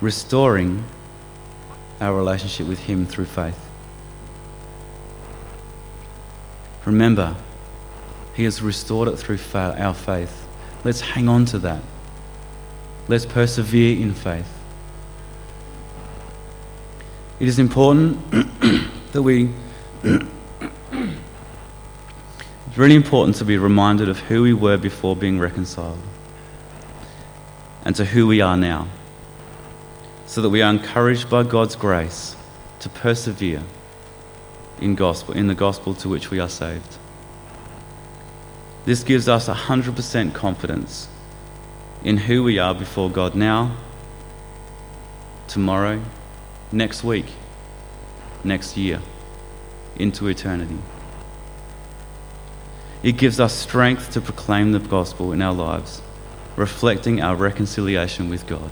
restoring 0.00 0.84
our 2.00 2.14
relationship 2.14 2.66
with 2.66 2.80
Him 2.80 3.06
through 3.06 3.26
faith. 3.26 3.58
Remember, 6.84 7.36
He 8.34 8.44
has 8.44 8.62
restored 8.62 9.08
it 9.08 9.16
through 9.16 9.38
our 9.54 9.94
faith. 9.94 10.46
Let's 10.84 11.00
hang 11.00 11.28
on 11.28 11.44
to 11.46 11.58
that. 11.60 11.82
Let's 13.08 13.26
persevere 13.26 14.00
in 14.00 14.14
faith. 14.14 14.48
It 17.40 17.48
is 17.48 17.58
important 17.58 18.18
that 19.12 19.22
we. 19.22 19.50
it's 20.02 20.26
really 22.76 22.94
important 22.94 23.36
to 23.36 23.44
be 23.44 23.58
reminded 23.58 24.08
of 24.08 24.18
who 24.20 24.42
we 24.42 24.52
were 24.54 24.76
before 24.76 25.16
being 25.16 25.38
reconciled 25.38 25.98
and 27.84 27.96
to 27.96 28.04
who 28.04 28.26
we 28.26 28.40
are 28.40 28.56
now 28.56 28.86
so 30.28 30.42
that 30.42 30.50
we 30.50 30.60
are 30.60 30.70
encouraged 30.70 31.30
by 31.30 31.42
God's 31.42 31.74
grace 31.74 32.36
to 32.80 32.90
persevere 32.90 33.62
in 34.78 34.94
gospel 34.94 35.34
in 35.34 35.46
the 35.46 35.54
gospel 35.54 35.94
to 35.94 36.08
which 36.10 36.30
we 36.30 36.38
are 36.38 36.50
saved. 36.50 36.98
This 38.84 39.02
gives 39.02 39.26
us 39.26 39.48
100% 39.48 40.34
confidence 40.34 41.08
in 42.04 42.18
who 42.18 42.42
we 42.44 42.58
are 42.58 42.74
before 42.74 43.08
God 43.08 43.34
now 43.34 43.74
tomorrow, 45.46 46.02
next 46.70 47.02
week, 47.02 47.32
next 48.44 48.76
year, 48.76 49.00
into 49.96 50.28
eternity. 50.28 50.78
It 53.02 53.12
gives 53.12 53.40
us 53.40 53.54
strength 53.54 54.12
to 54.12 54.20
proclaim 54.20 54.72
the 54.72 54.78
gospel 54.78 55.32
in 55.32 55.40
our 55.40 55.54
lives, 55.54 56.02
reflecting 56.54 57.22
our 57.22 57.34
reconciliation 57.34 58.28
with 58.28 58.46
God. 58.46 58.70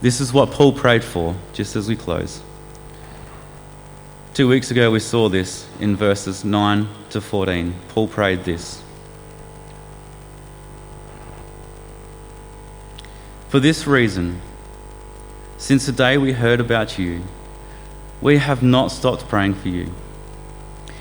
This 0.00 0.20
is 0.20 0.32
what 0.32 0.50
Paul 0.50 0.72
prayed 0.72 1.04
for, 1.04 1.36
just 1.52 1.76
as 1.76 1.88
we 1.88 1.96
close. 1.96 2.40
Two 4.32 4.48
weeks 4.48 4.70
ago, 4.70 4.90
we 4.90 5.00
saw 5.00 5.28
this 5.28 5.68
in 5.78 5.94
verses 5.96 6.44
9 6.44 6.88
to 7.10 7.20
14. 7.20 7.74
Paul 7.88 8.08
prayed 8.08 8.44
this 8.44 8.82
For 13.50 13.60
this 13.60 13.86
reason, 13.86 14.40
since 15.58 15.84
the 15.84 15.92
day 15.92 16.16
we 16.16 16.32
heard 16.32 16.60
about 16.60 16.98
you, 16.98 17.22
we 18.22 18.38
have 18.38 18.62
not 18.62 18.92
stopped 18.92 19.28
praying 19.28 19.54
for 19.54 19.68
you. 19.68 19.92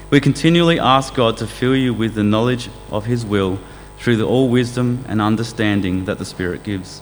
We 0.09 0.19
continually 0.19 0.79
ask 0.79 1.13
God 1.13 1.37
to 1.37 1.47
fill 1.47 1.75
you 1.75 1.93
with 1.93 2.15
the 2.15 2.23
knowledge 2.23 2.69
of 2.89 3.05
His 3.05 3.23
will 3.23 3.59
through 3.99 4.17
the 4.17 4.25
all 4.25 4.49
wisdom 4.49 5.05
and 5.07 5.21
understanding 5.21 6.05
that 6.05 6.17
the 6.17 6.25
Spirit 6.25 6.63
gives, 6.63 7.01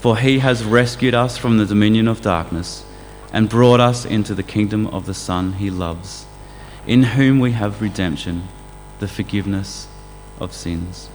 For 0.00 0.16
he 0.16 0.38
has 0.38 0.64
rescued 0.64 1.14
us 1.14 1.36
from 1.36 1.58
the 1.58 1.66
dominion 1.66 2.08
of 2.08 2.22
darkness 2.22 2.86
and 3.34 3.50
brought 3.50 3.80
us 3.80 4.06
into 4.06 4.34
the 4.34 4.42
kingdom 4.42 4.86
of 4.86 5.04
the 5.04 5.12
Son 5.12 5.52
he 5.52 5.70
loves, 5.70 6.24
in 6.86 7.02
whom 7.02 7.38
we 7.38 7.52
have 7.52 7.82
redemption, 7.82 8.48
the 8.98 9.06
forgiveness 9.06 9.88
of 10.40 10.54
sins. 10.54 11.10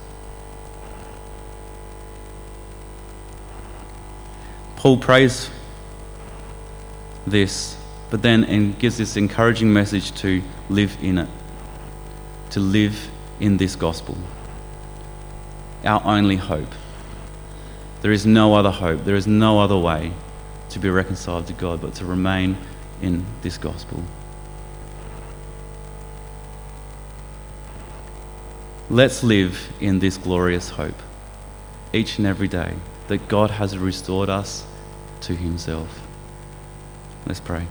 Paul 4.76 4.98
prays 4.98 5.50
this, 7.26 7.76
but 8.08 8.22
then 8.22 8.44
and 8.44 8.78
gives 8.78 8.98
this 8.98 9.16
encouraging 9.16 9.72
message 9.72 10.12
to 10.20 10.44
live 10.70 10.96
in 11.02 11.18
it, 11.18 11.28
to 12.50 12.60
live 12.60 13.10
in 13.40 13.56
this 13.56 13.74
gospel. 13.74 14.16
Our 15.84 16.00
only 16.04 16.36
hope. 16.36 16.72
There 18.06 18.12
is 18.12 18.24
no 18.24 18.54
other 18.54 18.70
hope, 18.70 19.04
there 19.04 19.16
is 19.16 19.26
no 19.26 19.58
other 19.58 19.76
way 19.76 20.12
to 20.68 20.78
be 20.78 20.88
reconciled 20.88 21.48
to 21.48 21.52
God, 21.52 21.80
but 21.80 21.94
to 21.94 22.04
remain 22.04 22.56
in 23.02 23.26
this 23.42 23.58
gospel. 23.58 24.00
Let's 28.88 29.24
live 29.24 29.72
in 29.80 29.98
this 29.98 30.18
glorious 30.18 30.68
hope 30.68 30.94
each 31.92 32.18
and 32.18 32.28
every 32.28 32.46
day 32.46 32.76
that 33.08 33.26
God 33.26 33.50
has 33.50 33.76
restored 33.76 34.28
us 34.28 34.64
to 35.22 35.34
Himself. 35.34 36.00
Let's 37.26 37.40
pray. 37.40 37.66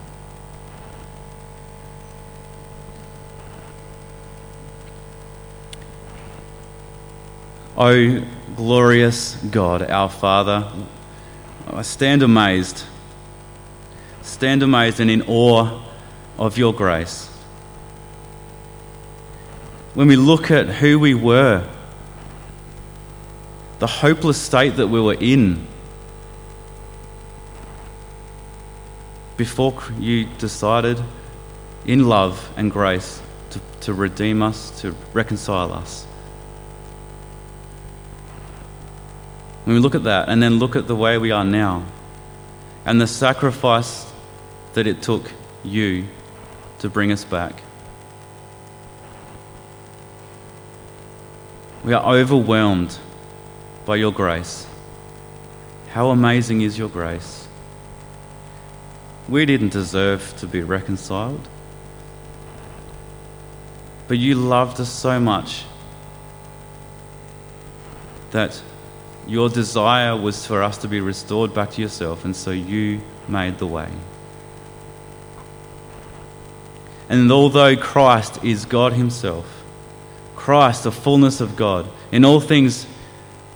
O 7.78 8.22
glorious 8.56 9.36
God, 9.50 9.82
our 9.82 10.10
Father, 10.10 10.72
I 11.68 11.82
stand 11.82 12.22
amazed, 12.22 12.84
stand 14.22 14.62
amazed 14.64 15.00
and 15.00 15.10
in 15.10 15.24
awe 15.28 15.82
of 16.38 16.58
your 16.58 16.74
grace. 16.74 17.28
When 19.94 20.08
we 20.08 20.16
look 20.16 20.52
at 20.52 20.68
who 20.68 21.00
we 21.00 21.14
were, 21.14 21.68
the 23.80 23.88
hopeless 23.88 24.42
state 24.42 24.76
that 24.78 24.88
we 24.88 25.02
were 25.02 25.18
in 25.20 25.68
before 29.38 29.82
you 30.00 30.26
decided 30.38 31.02
in 31.86 32.08
love 32.08 32.52
and 32.58 32.72
grace 32.72 33.22
to, 33.50 33.60
to 33.82 33.94
redeem 33.94 34.42
us, 34.42 34.82
to 34.82 34.96
reconcile 35.14 35.74
us. 35.74 36.08
When 39.66 39.76
we 39.76 39.82
look 39.82 39.96
at 39.96 40.04
that 40.04 40.30
and 40.30 40.42
then 40.44 40.60
look 40.60 40.76
at 40.76 40.86
the 40.86 40.96
way 40.96 41.18
we 41.18 41.32
are 41.32 41.44
now 41.44 41.86
and 42.86 43.02
the 43.02 43.08
sacrifice 43.08 44.06
that 44.76 44.86
it 44.86 45.02
took 45.02 45.32
you 45.64 46.08
to 46.80 46.90
bring 46.90 47.12
us 47.12 47.26
back, 47.26 47.64
we 51.84 51.94
are 51.94 52.16
overwhelmed 52.16 52.96
by 53.86 53.96
your 53.96 54.12
grace. 54.12 54.68
How 55.90 56.12
amazing 56.12 56.62
is 56.62 56.78
your 56.78 56.90
grace! 56.90 57.48
We 59.28 59.48
didn't 59.48 59.70
deserve 59.70 60.36
to 60.38 60.46
be 60.46 60.62
reconciled, 60.62 61.48
but 64.08 64.20
you 64.20 64.36
loved 64.36 64.80
us 64.80 64.92
so 64.92 65.20
much 65.20 65.64
that 68.30 68.62
your 69.28 69.50
desire 69.50 70.16
was 70.16 70.46
for 70.46 70.62
us 70.62 70.78
to 70.80 70.88
be 70.88 71.02
restored 71.02 71.54
back 71.54 71.72
to 71.72 71.82
yourself, 71.82 72.26
and 72.26 72.36
so 72.36 72.52
you 72.52 73.02
made 73.28 73.58
the 73.58 73.68
way. 73.68 73.90
And 77.10 77.32
although 77.32 77.76
Christ 77.76 78.44
is 78.44 78.66
God 78.66 78.94
Himself, 78.94 79.64
Christ, 80.36 80.84
the 80.84 80.92
fullness 80.92 81.42
of 81.42 81.56
God, 81.56 81.88
in 82.12 82.26
all 82.26 82.40
things 82.40 82.88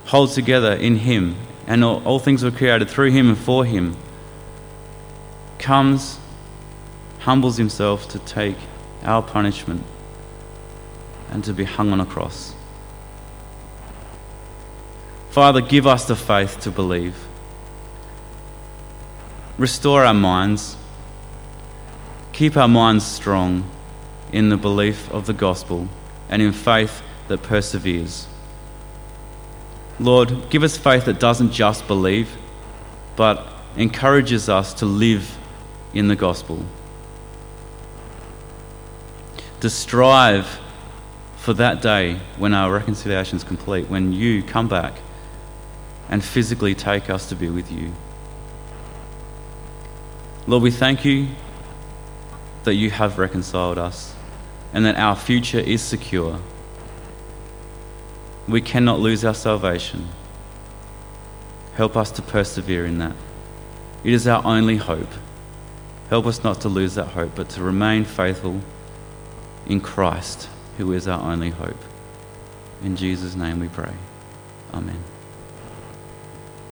hold 0.06 0.30
together 0.30 0.72
in 0.72 0.96
Him, 0.96 1.36
and 1.66 1.84
all, 1.84 2.02
all 2.04 2.18
things 2.18 2.42
were 2.42 2.50
created 2.50 2.88
through 2.88 3.10
Him 3.10 3.28
and 3.28 3.38
for 3.38 3.64
Him, 3.64 3.96
comes, 5.58 6.18
humbles 7.20 7.56
Himself 7.56 8.08
to 8.08 8.18
take 8.20 8.56
our 9.04 9.22
punishment 9.22 9.84
and 11.30 11.44
to 11.44 11.52
be 11.52 11.64
hung 11.64 11.92
on 11.92 12.00
a 12.00 12.06
cross. 12.06 12.54
Father, 15.30 15.60
give 15.60 15.86
us 15.86 16.06
the 16.06 16.16
faith 16.16 16.58
to 16.60 16.72
believe. 16.72 17.14
Restore 19.58 20.04
our 20.04 20.14
minds. 20.14 20.76
Keep 22.32 22.56
our 22.56 22.66
minds 22.66 23.06
strong 23.06 23.70
in 24.32 24.48
the 24.48 24.56
belief 24.56 25.08
of 25.12 25.26
the 25.26 25.32
gospel 25.32 25.88
and 26.28 26.42
in 26.42 26.52
faith 26.52 27.02
that 27.28 27.44
perseveres. 27.44 28.26
Lord, 30.00 30.50
give 30.50 30.64
us 30.64 30.76
faith 30.76 31.04
that 31.04 31.20
doesn't 31.20 31.52
just 31.52 31.86
believe, 31.86 32.36
but 33.14 33.46
encourages 33.76 34.48
us 34.48 34.74
to 34.74 34.86
live 34.86 35.38
in 35.94 36.08
the 36.08 36.16
gospel. 36.16 36.64
To 39.60 39.70
strive 39.70 40.58
for 41.36 41.52
that 41.54 41.82
day 41.82 42.18
when 42.36 42.52
our 42.52 42.72
reconciliation 42.72 43.36
is 43.36 43.44
complete, 43.44 43.88
when 43.88 44.12
you 44.12 44.42
come 44.42 44.66
back 44.66 44.94
and 46.10 46.22
physically 46.22 46.74
take 46.74 47.08
us 47.08 47.28
to 47.28 47.36
be 47.36 47.48
with 47.48 47.72
you. 47.72 47.92
Lord, 50.46 50.62
we 50.62 50.72
thank 50.72 51.04
you 51.04 51.28
that 52.64 52.74
you 52.74 52.90
have 52.90 53.16
reconciled 53.16 53.78
us 53.78 54.14
and 54.74 54.84
that 54.84 54.96
our 54.96 55.14
future 55.16 55.60
is 55.60 55.80
secure. 55.80 56.40
We 58.48 58.60
cannot 58.60 58.98
lose 58.98 59.24
our 59.24 59.34
salvation. 59.34 60.08
Help 61.74 61.96
us 61.96 62.10
to 62.12 62.22
persevere 62.22 62.84
in 62.84 62.98
that. 62.98 63.14
It 64.02 64.12
is 64.12 64.26
our 64.26 64.44
only 64.44 64.76
hope. 64.76 65.12
Help 66.08 66.26
us 66.26 66.42
not 66.42 66.60
to 66.62 66.68
lose 66.68 66.96
that 66.96 67.08
hope, 67.08 67.36
but 67.36 67.48
to 67.50 67.62
remain 67.62 68.04
faithful 68.04 68.60
in 69.66 69.80
Christ, 69.80 70.48
who 70.76 70.92
is 70.92 71.06
our 71.06 71.20
only 71.30 71.50
hope. 71.50 71.78
In 72.82 72.96
Jesus' 72.96 73.36
name 73.36 73.60
we 73.60 73.68
pray. 73.68 73.92
Amen. 74.74 74.98